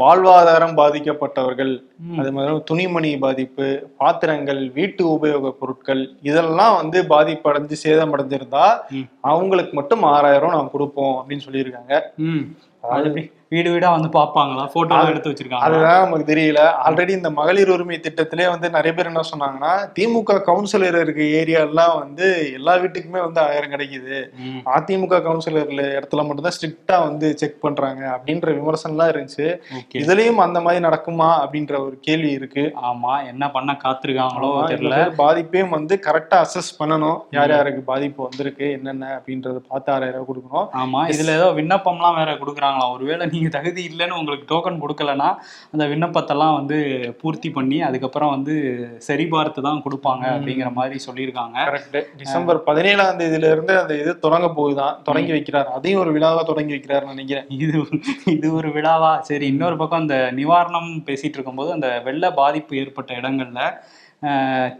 வாழ்வாதாரம் 0.00 0.74
பாதிக்கப்பட்டவர்கள். 0.80 1.72
அது 2.20 2.30
மாதிரி 2.34 2.58
துணிமணி 2.70 3.10
பாதிப்பு 3.24 3.66
பாத்திரங்கள் 4.00 4.60
வீட்டு 4.76 5.02
உபயோக 5.14 5.52
பொருட்கள் 5.60 6.02
இதெல்லாம் 6.30 6.76
வந்து 6.80 7.00
பாதிப்படைஞ்சு 7.14 7.78
சேதமடைஞ்சிருந்தா. 7.84 8.66
அவங்களுக்கு 9.32 9.74
மட்டும் 9.80 10.04
ஆறாயிரம் 10.14 10.56
நாம் 10.56 10.74
கொடுப்போம் 10.76 11.16
அப்படின்னு 11.20 11.46
சொல்லியிருக்காங்க 11.48 11.94
வீடு 13.52 13.68
வீடா 13.72 13.88
வந்து 13.94 14.08
பாப்பாங்களா 14.16 14.64
போட்டோ 14.72 14.96
எடுத்து 15.10 15.30
வச்சிருக்காங்க 15.30 15.66
அதுதான் 15.66 16.02
நமக்கு 16.04 16.26
தெரியல. 16.30 16.62
ஆல்ரெடி 16.86 17.12
இந்த 17.18 17.30
மகளிர் 17.38 17.70
உரிமை 17.74 17.96
திட்டத்திலே 18.06 18.46
வந்து 18.54 18.68
நிறைய 18.74 18.92
பேர் 18.96 19.08
என்ன 19.10 19.22
சொன்னாங்கன்னா 19.30 19.70
திமுக 19.96 20.36
கவுன்சிலர் 20.48 20.98
இருக்க 21.04 21.22
ஏரியா 21.38 21.60
எல்லாம் 21.68 21.94
வந்து 22.00 22.26
எல்லா 22.58 22.72
வீட்டுக்குமே 22.82 23.20
வந்து 23.26 23.40
ஆயிரம் 23.44 23.72
கிடைக்குது. 23.74 24.18
அதிமுக 24.74 25.20
கவுன்சிலர்ல 25.28 25.86
இடத்துல 25.98 26.24
மட்டும்தான் 26.26 26.56
ஸ்ட்ரிக்டா 26.56 26.98
வந்து 27.06 27.28
செக் 27.42 27.56
பண்றாங்க 27.64 28.02
அப்படின்ற 28.16 28.48
விமர்சனம்லாம் 28.58 29.12
இருந்துச்சு. 29.12 29.46
ஓகே 29.78 30.02
இதுலயும் 30.02 30.44
அந்த 30.46 30.60
மாதிரி 30.66 30.84
நடக்குமா 30.88 31.30
அப்படின்ற 31.44 31.74
ஒரு 31.86 31.96
கேள்வி 32.08 32.32
இருக்கு. 32.40 32.66
ஆமா 32.90 33.14
என்ன 33.32 33.50
பண்ண 33.56 33.78
காத்திருக்காங்களோ 33.86 34.52
தெரியல. 34.74 35.00
பாதிப்பையும் 35.22 35.74
வந்து 35.78 35.96
கரெக்டா 36.08 36.42
அசஸ் 36.46 36.70
பண்ணணும். 36.82 37.18
யார் 37.38 37.56
யாருக்கு 37.56 37.82
பாதிப்பு 37.90 38.20
வந்திருக்கு 38.28 38.68
என்னென்ன 38.76 39.10
அப்படின்றத 39.18 39.58
பார்த்து 39.72 39.92
ஆறாயிரம் 39.96 40.20
ரூபாய் 40.20 40.30
கொடுக்கணும். 40.30 40.68
ஆமா 40.84 41.02
இதுல 41.14 41.34
ஏதோ 41.40 41.50
விண்ணப்பம்லாம் 41.60 42.20
வேற 42.20 42.30
கொடுக்குறாங்களாம் 42.44 42.94
ஒருவேளை 42.98 43.24
நீ 43.32 43.36
நீங்க 43.38 43.52
தகுதி 43.58 43.82
இல்லைன்னு 43.90 44.18
உங்களுக்கு 44.20 44.46
டோக்கன் 44.52 44.80
கொடுக்கலன்னா 44.84 45.30
அந்த 45.72 45.84
விண்ணப்பத்தெல்லாம் 45.92 46.54
வந்து 46.60 46.78
பூர்த்தி 47.20 47.50
பண்ணி 47.56 47.80
அதுக்கப்புறம் 47.88 48.34
வந்து 48.36 48.54
சரி 49.08 49.26
பார்த்து 49.34 49.66
தான் 49.68 49.82
கொடுப்பாங்க 49.86 50.24
அப்படிங்கிற 50.36 50.70
மாதிரி 50.78 50.96
சொல்லியிருக்காங்க. 51.06 51.56
கரெக்ட் 51.70 51.98
டிசம்பர் 52.22 52.60
பதினேழாம் 52.68 53.20
தேதியில 53.20 53.50
இருந்து 53.54 53.74
அந்த 53.82 53.94
இது 54.02 54.12
தொடங்க 54.26 54.48
போகுதான் 54.58 54.96
தொடங்கி 55.08 55.32
வைக்கிறார். 55.36 55.68
அதையும் 55.76 56.02
ஒரு 56.04 56.12
விழாவா 56.16 56.42
தொடங்கி 56.50 56.74
வைக்கிறாருன்னு 56.76 57.14
நினைக்கிறேன். 57.16 57.48
இது 57.56 57.84
இது 58.36 58.48
ஒரு 58.60 58.70
விழாவா? 58.76 59.12
சரி 59.28 59.46
இன்னொரு 59.54 59.78
பக்கம் 59.82 60.02
அந்த 60.04 60.18
நிவாரணம் 60.40 60.90
பேசிட்டு 61.08 61.36
இருக்கும்போது 61.38 61.72
அந்த 61.76 61.90
வெள்ள 62.08 62.30
பாதிப்பு 62.40 62.80
ஏற்பட்ட 62.82 63.12
இடங்கள்ல 63.20 63.60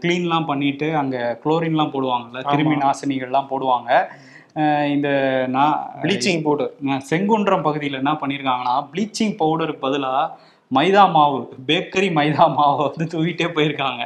க்ளீன்லாம் 0.01 0.49
பண்ணிட்டு 0.49 0.87
அங்க 1.01 1.17
குளோரின்லாம் 1.43 1.93
போடுவாங்கல்ல 1.93 2.41
கிருமி 2.51 2.75
நாசினிகள்லாம் 2.81 3.51
போடுவாங்க. 3.51 3.91
இந்த 4.87 5.09
நான் 5.47 5.75
ப்ளீச்சிங் 6.01 6.41
பவுடர் 6.41 6.71
செங்குன்றம் 7.07 7.61
பகுதியில் 7.61 7.93
என்ன 7.93 8.13
பண்ணியிருக்காங்கன்னா 8.13 8.75
ப்ளீச்சிங் 8.93 9.35
பவுடருக்கு 9.37 9.85
பதிலாக 9.85 10.23
மைதா 10.71 11.03
மாவு 11.13 11.37
பேக்கரி 11.67 12.07
மைதா 12.15 12.45
மாவை 12.55 12.83
வந்து 12.87 13.05
தூக்கிட்டே 13.13 13.47
போயிருக்காங்க. 13.53 14.01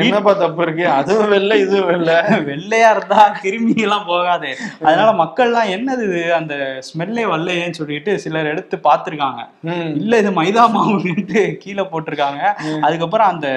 என்னப்பா 0.00 0.32
தப்பு 0.32 0.62
இருக்கு? 0.62 0.84
அதுவும் 0.88 1.28
வெள்ளை 1.28 1.56
இதுவும் 1.60 1.86
வெள்ளை. 1.86 2.14
வெள்ளையா 2.50 2.90
இருந்தா 2.90 3.22
கிருமி 3.40 3.74
எல்லாம் 3.82 4.06
போகாது. 4.06 4.50
அதனால 4.86 5.08
மக்கள்லாம் 5.22 5.70
என்னது 5.76 6.04
இது? 6.08 6.34
அந்த 6.34 6.54
ஸ்மெல்லே 6.88 7.24
வரலையேன்னு 7.24 7.78
சொல்லிட்டு 7.80 8.18
சிலர் 8.18 8.50
எடுத்து 8.52 8.76
பார்த்துருக்காங்க. 8.86 9.40
ம். 9.64 9.90
இல்ல 10.02 10.18
இது 10.18 10.32
மைதா 10.40 10.66
மாவுன்ட்டு 10.76 11.42
கீழே 11.64 11.86
போட்டிருக்காங்க. 11.92 12.42
அதுக்கப்புறம் 12.80 13.28
அந்த 13.28 13.48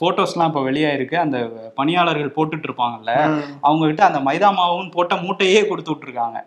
போட்டோஸ்லாம் 0.00 0.48
இப்போ 0.50 0.62
வெளியாயிருக்கு 0.62 1.16
அந்த 1.18 1.36
பணியாளர்கள் 1.74 2.34
போட்டுட்டு 2.36 2.66
இருப்பாங்கல்ல. 2.68 3.12
அவங்க 3.60 3.86
கிட்ட 3.86 4.04
அந்த 4.04 4.20
மைதா 4.20 4.50
மாவுன்னு 4.58 4.90
போட்ட 4.90 5.14
மூட்டையே 5.22 5.62
கொடுத்து 5.68 5.92
விட்டுருக்காங்க. 5.92 6.38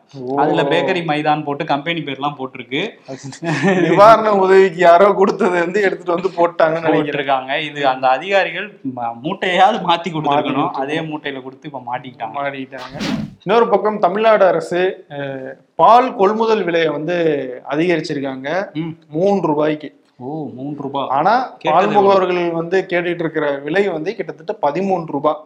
அதுல 0.42 0.64
பேக்கரி 0.74 1.04
மைதான் 1.10 1.46
போட்டு 1.48 1.66
கம்பெனி 1.66 2.02
பேர்லாம் 2.02 2.38
போட்டிருக்கு. 2.40 2.84
நிவாரண 3.86 4.30
உதவிக்கு 4.44 4.82
யாரோ 4.82 5.10
கொடுத்தது. 5.14 5.51
வந்து 5.64 5.80
எடுத்துட்டு 5.88 6.16
வந்து 6.16 6.32
போட்டாங்கன்னு 6.38 6.94
போட்டிருக்காங்க. 6.96 7.52
இது 7.70 7.82
அந்த 7.94 8.06
அதிகாரிகள் 8.18 8.68
மூட்டையாவது 9.26 9.80
மாத்தி 9.90 10.10
கொடுத்துருக்கணும். 10.16 10.74
அதே 10.84 11.00
மூட்டையில 11.10 11.44
கொடுத்து 11.46 11.70
இப்ப 11.72 11.82
மாட்டிக்கிட்டாங்க. 11.90 12.38
மாறிட்டாங்க 12.40 12.98
இன்னொரு 13.46 13.68
பக்கம் 13.74 14.04
தமிழ்நாடு 14.06 14.46
அரசு 14.52 14.82
பால் 15.82 16.10
கொள்முதல் 16.22 16.66
விலையை 16.68 16.92
வந்து 16.98 17.18
அதிகரிச்சிருக்காங்க. 17.76 18.50
மூன்று 19.18 19.46
ரூபாய்க்கு. 19.52 19.90
ஓ 20.24 20.32
மூன்று 20.58 20.80
ரூபாய் 20.86 21.14
ஆனா 21.18 21.34
பால் 21.70 21.94
முகவர்கள் 21.96 22.42
வந்து 22.60 22.78
கேட்டுட்டு 22.92 23.24
இருக்கிற 23.26 23.46
விலை 23.68 23.84
வந்து 23.96 24.12
கிட்டத்தட்ட 24.18 24.54
பதிமூன்று 24.66 25.14
ரூபாய் 25.16 25.40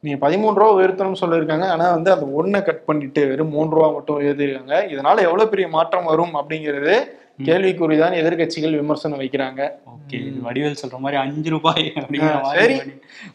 நீங்க 0.00 0.28
பதிமூணு 0.28 0.54
ரூபா 0.54 0.74
உயர்த்தணும்னு 0.74 1.14
சொல்லியிருக்காங்க. 1.20 1.64
ஆனா 1.64 1.90
வந்து 1.90 2.12
அந்த 2.12 2.26
ஒன்றை 2.26 2.62
கட் 2.62 2.84
பண்ணிட்டு 2.84 3.28
வெறும் 3.28 3.48
மூன்று 3.48 3.76
ரூபா 3.76 3.90
மட்டும் 3.90 4.20
உயர்த்திருக்காங்க. 4.20 4.86
இதனால 4.88 5.18
எவ்வளவு 5.18 5.48
பெரிய 5.48 5.68
மாற்றம் 5.68 6.04
வரும் 6.04 6.34
அப்படிங்கிறது 6.34 7.04
கேள்விக்குறிதான் 7.44 8.14
எதிர்க்கட்சிகள் 8.14 8.70
விமர்சனம் 8.70 9.20
வைக்கிறாங்க. 9.20 9.70
ஓகே 9.86 10.26
இது 10.26 10.40
வடிவேல் 10.50 10.76
சொல்ற 10.86 10.98
மாதிரி 10.98 11.20
அஞ்சு 11.20 11.50
ரூபாய் 11.50 11.92
அப்படிங்கிற 11.94 12.42
மாதிரி 12.42 12.74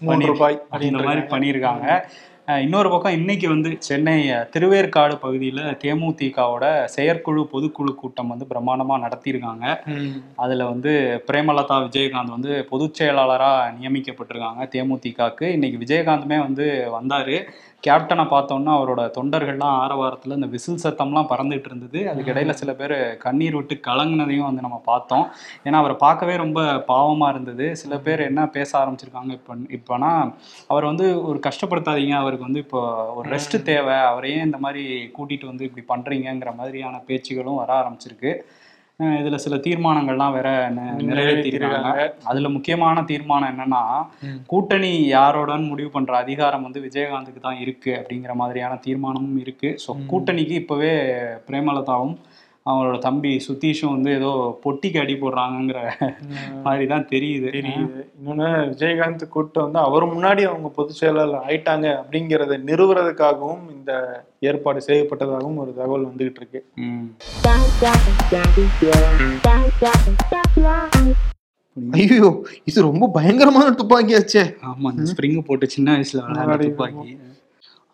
பண்ணி- 0.06 0.26
ரூபாய். 0.26 0.62
இந்த 0.80 0.98
மாதிரி 1.04 1.22
பண்ணியிருக்காங்க 1.22 2.04
இன்னொரு 2.48 2.90
பக்கம் 2.90 3.14
இன்னைக்கு 3.14 3.48
வந்து 3.50 3.70
சென்னை 3.80 4.16
திருவேற்காடு 4.54 5.16
பகுதியில் 5.16 5.62
தேமுதிகவோட 5.84 6.64
செயற்குழு 6.86 7.42
பொதுக்குழு 7.52 7.92
கூட்டம் 7.96 8.28
வந்து 8.28 8.46
பிரம்மாண்டமா 8.50 8.96
நடத்தியிருக்காங்க. 9.06 9.66
அதுல 10.36 10.66
வந்து 10.66 10.92
பிரேமலதா 11.28 11.78
விஜயகாந்த் 11.86 12.36
வந்து 12.38 12.66
பொதுச் 12.72 13.02
செயலாளரா 13.02 13.52
நியமிக்கப்பட்டிருக்காங்க 13.80 14.66
தேமுதிகக்கு 14.76 15.48
இன்னைக்கு 15.58 15.80
விஜயகாந்துமே 15.86 16.40
வந்து 16.48 16.66
வந்தாரு. 16.98 17.38
கேப்டனை 17.88 18.24
பார்த்தோன்னா 18.34 18.72
அவரோட 18.80 19.02
தொண்டர்கள்லாம் 19.18 19.78
ஆரவாரத்துல 19.84 20.38
இந்த 20.40 20.46
விசில் 20.46 20.84
சத்தம்லாம் 20.84 21.30
பறந்துட்டு 21.32 21.68
இருந்தது. 21.70 22.10
அதுக்கு 22.10 22.34
இடையில 22.34 22.50
சில 22.50 22.74
பேர் 22.74 22.96
கண்ணீர் 23.18 23.56
விட்டு 23.56 23.76
கலங்குனதையும் 23.88 24.48
வந்து 24.50 24.62
நம்ம 24.62 24.82
பார்த்தோம். 24.86 25.26
ஏன்னா 25.64 25.80
அவரை 25.82 25.96
பார்க்கவே 25.96 26.36
ரொம்ப 26.36 26.62
பாவமா 26.88 27.30
இருந்தது. 27.30 27.76
சில 27.76 27.98
பேர் 27.98 28.20
என்ன 28.20 28.48
பேச 28.48 28.72
ஆரம்பிச்சிருக்காங்க 28.80 29.32
இப்போ 29.32 29.56
இப்போனா 29.78 30.12
அவர் 30.68 30.90
வந்து 30.92 31.24
ஒரு 31.24 31.40
கஷ்டப்படுத்தாதீங்க. 31.50 32.16
அவருக்கு 32.16 32.50
வந்து 32.50 32.60
இப்போ 32.60 32.82
ஒரு 33.14 33.30
ரெஸ்ட் 33.30 33.62
தேவை. 33.64 33.96
அவரையே 33.96 34.40
இந்த 34.42 34.58
மாதிரி 34.58 34.86
கூட்டிட்டு 35.20 35.46
வந்து 35.46 35.70
இப்படி 35.70 35.86
பண்றீங்கங்கிற 35.94 36.56
மாதிரியான 36.56 37.04
பேச்சுகளும் 37.08 37.62
வர 37.64 37.72
ஆரம்பிச்சிருக்கு. 37.82 38.34
இதுல 39.00 39.36
சில 39.36 39.56
தீர்மானங்கள்லாம் 39.58 40.36
வேற 40.36 40.50
நிறைவேற்றிருக்காங்க. 41.08 42.04
அதுல 42.24 42.50
முக்கியமான 42.50 43.04
தீர்மானம் 43.12 43.52
என்னன்னா. 43.54 43.82
கூட்டணி 44.52 44.92
யாரோடன்னு 45.14 45.72
முடிவு 45.72 45.90
பண்ற 45.90 46.14
அதிகாரம் 46.18 46.66
வந்து 46.68 46.82
விஜயகாந்துக்கு 46.82 47.42
தான் 47.42 47.60
இருக்கு 47.60 47.92
அப்படிங்கிற 48.00 48.34
மாதிரியான 48.34 48.78
தீர்மானமும் 48.86 49.40
இருக்கு. 49.40 49.72
ஸோ 49.86 49.94
கூட்டணிக்கு 50.12 50.56
இப்பவே 50.64 50.94
பிரேமலதாவும் 51.50 52.16
அவங்களோட 52.66 52.98
தம்பி 53.06 53.32
சுதீஷும் 53.46 53.94
வந்து 53.96 54.12
ஏதோ 54.18 54.30
பொட்டிக்கு 54.64 55.00
அடி 55.02 55.14
போடுறாங்கங்கிற 55.14 55.80
மாதிரி 56.66 56.86
தான் 56.92 57.08
தெரியுது. 57.14 57.48
தெரியுது. 57.58 58.02
இன்னொன்னு 58.18 58.48
விஜயகாந்த் 58.70 59.26
கூட்டம் 59.34 59.66
வந்து 59.66 59.80
அவர் 59.88 60.06
முன்னாடி 60.14 60.44
அவங்க 60.50 60.70
பொதுச் 60.78 61.00
செயலாளர் 61.00 61.44
ஆயிட்டாங்க 61.48 61.88
அப்படிங்கறத 62.02 62.60
நிறுவுறதுக்காகவும் 62.70 63.66
இந்த 63.76 63.92
ஏற்பாடு 64.52 64.82
செய்யப்பட்டதாகவும் 64.88 65.60
ஒரு 65.64 65.74
தகவல் 65.82 66.10
வந்துகிட்டு 66.10 66.42
இருக்கு. 66.42 66.62
ஐயோ 72.00 72.28
இது 72.70 72.80
ரொம்ப 72.90 73.06
பயங்கரமான 73.18 73.68
துப்பாக்கியாச்சே. 73.80 74.44
ஆமா 74.72 74.90
இந்த 74.96 75.06
ஸ்ப்ரிங் 75.12 75.40
போட்டு 75.48 75.68
சின்ன 75.76 75.98
வயசுல 75.98 76.24
துப்பாக்கி. 76.66 77.14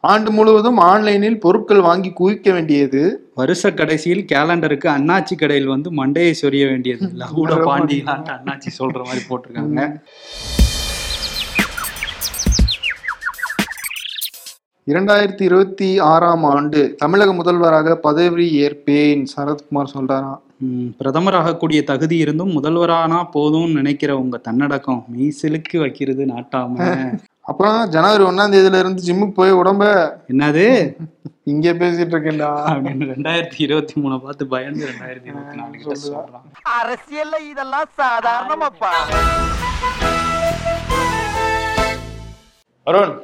ஆண்டு 0.04 0.30
முழுவதும் 0.32 0.80
ஆன்லைனில் 0.86 1.40
பொருட்கள் 1.40 1.82
வாங்கி 1.82 2.12
குவிக்க 2.14 2.54
வேண்டியது. 2.54 3.02
வருஷ 3.36 3.72
கடைசியில் 3.74 4.24
கேலண்டருக்கு 4.26 4.88
அண்ணாச்சி 4.90 5.36
கடையில் 5.36 5.68
வந்து 5.68 5.90
மண்டையை 5.98 6.34
சொரிய 6.40 6.66
வேண்டியது. 6.68 7.06
லகுட 7.22 7.52
பாண்டியலான்ட்டு 7.66 8.34
அண்ணாச்சி 8.38 8.72
சொல்ற 8.78 9.00
மாதிரி 9.04 9.24
போட்டிருக்காங்க. 9.28 9.84
இரண்டாயிரத்தி 14.88 15.44
இருபத்தி 15.44 15.88
ஆறாம் 16.10 16.46
ஆண்டு 16.50 16.80
தமிழக 16.98 17.34
முதல்வராக 17.34 17.96
பதவி 18.00 18.46
ஏற்பேன் 18.62 19.24
சரத்குமார் 19.34 19.94
சொல்றாராம் 19.94 20.40
ம், 20.62 20.88
பிரதமராகக்கூடிய 21.00 21.82
தகுதி 21.84 22.16
இருந்தும் 22.18 22.56
முதல்வரானா 22.56 23.20
போதும்னு 23.36 23.76
நினைக்கிற 23.76 24.12
உங்க 24.20 24.38
தன்னடக்கம் 24.48 25.04
மெய்சிலுக்கு 25.14 25.78
வைக்கிறது 25.80 26.24
நாட்டாம. 26.26 26.74
அப்புறம் 27.50 27.90
ஜனவரி 27.90 28.24
ஒண்ணாம் 28.24 28.56
தேதியில 28.56 28.80
இருந்து 28.80 29.06
ஜிம்முக்கு 29.08 29.32
போய் 29.32 29.54
உடம்ப 29.54 29.84
என்னது? 30.28 30.66
இங்கே 31.44 31.72
பேசிட்டு 31.72 32.14
இருக்கேன்டா. 32.14 32.50
அப்படின்னு 32.72 33.06
ரெண்டாயிரத்தி 33.14 33.58
இருபத்தி 33.58 33.94
மூணு 33.96 34.22
பார்த்து 34.22 34.48
பயந்து 34.48 34.88
ரெண்டாயிரத்தி 34.88 35.22
இருபத்தி 35.22 35.56
நாலு 35.56 35.72
கிட்ட 35.72 36.00
சொல்றான். 36.08 36.42
அரசியல்ல 36.80 37.50
இதெல்லாம் 37.50 37.90
சாதாரணமாப்பா. 37.98 38.92
அருண் 42.84 43.16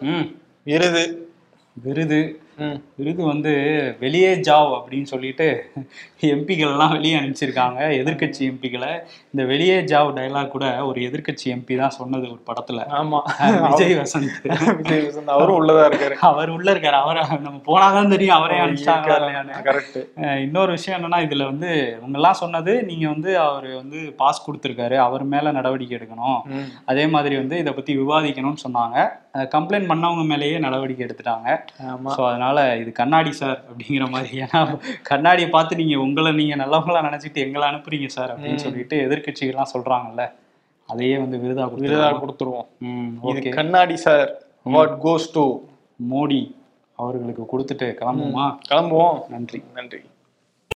விருது. 0.63 1.29
விருது. 1.83 2.21
விருது 2.99 3.21
வந்து 3.23 3.51
வெளியே 4.03 4.31
ஜாவ் 4.47 4.69
அப்படின்னு 4.77 5.07
சொல்லிட்டு 5.11 5.47
எம்பிகள் 6.29 6.71
எல்லாம் 6.73 6.93
வெளியே 6.95 7.15
அனுப்பிச்சிருக்காங்க 7.19 7.79
எதிர்க்கட்சி 8.01 8.41
எம்பிகளை. 8.51 8.91
இந்த 9.31 9.43
வெளியே 9.51 9.77
ஜாவ் 9.91 10.09
டைலாக் 10.17 10.53
கூட 10.53 10.65
ஒரு 10.89 10.99
எதிர்க்கட்சி 11.07 11.47
எம்பி 11.55 11.75
தான் 11.81 11.95
சொன்னது 11.97 12.25
ஒரு 12.33 12.41
படத்துல. 12.49 12.79
ஆமா. 12.99 13.19
விஜய் 13.65 13.95
வசந்த். 13.99 14.37
விஜய் 14.79 15.03
வசந்த். 15.07 15.33
அவரும் 15.35 15.57
உள்ளதா 15.59 15.83
இருக்காரு. 15.89 16.15
அவர் 16.29 16.53
உள்ள 16.55 16.67
இருக்காரு. 16.75 16.99
அவரை 17.05 17.23
நம்ம 17.47 17.59
போனாதான் 17.69 18.13
தெரியும் 18.15 18.37
அவரே 18.37 18.59
அனுப்பிச்சாங்களா 18.65 19.17
இல்லையான்னு. 19.21 19.59
கரெக்ட் 19.67 19.99
இன்னொரு 20.45 20.71
விஷயம் 20.77 20.97
என்னன்னா 20.99 21.19
இதுல 21.27 21.45
வந்து 21.51 21.69
இவங்கெல்லாம் 21.97 22.41
சொன்னது 22.43 22.75
நீங்க 22.89 23.05
வந்து 23.15 23.31
அவர் 23.47 23.69
வந்து 23.81 23.99
பாஸ் 24.21 24.45
கொடுத்துருக்காரு. 24.47 24.97
அவர் 25.07 25.25
மேல 25.35 25.51
நடவடிக்கை 25.59 25.97
எடுக்கணும். 25.99 26.39
அதே 26.93 27.05
மாதிரி 27.07 27.35
வந்து 27.43 27.57
இதை 27.63 27.73
பத்தி 27.73 27.93
விவாதிக்கணும்னு 28.01 28.65
சொன்னாங்க. 28.65 28.97
கம்ப்ளைண்ட் 29.53 29.89
பண்ணவங்க 29.91 30.25
மேலேயே 30.31 30.57
நடவடிக்கை 30.65 31.03
எடுத்துட்டாங்க. 31.05 31.47
ஸோ 32.15 32.21
அதனால 32.27 32.44
இது 32.81 32.91
கண்ணாடி 32.91 33.31
சார் 33.31 33.63
அப்படிங்கிற 33.69 34.09
மாதிரி. 34.09 34.39
ஏன்னா 34.39 34.79
கண்ணாடியை 35.01 35.49
பார்த்து 35.49 35.75
நீங்க 35.75 35.99
உங்களை 35.99 36.31
நீங்க 36.31 36.55
நல்லவங்களா 36.55 37.01
நினைச்சிட்டு 37.07 37.33
எங்களை 37.33 37.69
அனுப்புறீங்க 37.69 38.07
சார் 38.07 38.37
அப்படின்னு 38.37 38.55
சொல்லிட்டு 38.55 38.97
எதிர்க்கட்சிகள்லாம் 39.07 39.73
சொல்றாங்கல்ல. 39.73 40.31
அதையே 40.87 41.17
வந்து 41.17 41.37
விருதா 41.37 41.65
விருதா 41.75 42.09
கொடுத்துருவோம். 42.23 43.49
கண்ணாடி 43.49 43.95
sir. 43.95 44.41
Award 44.65 44.97
goes 45.03 45.31
to 45.33 45.59
Modi 46.11 46.55
அவர்களுக்கு 46.95 47.43
கொடுத்துட்டு 47.43 47.95
கிளம்புமா? 48.01 48.57
கிளம்புவோம். 48.69 49.29
நன்றி. 49.29 49.63
நன்றி. 49.73 50.01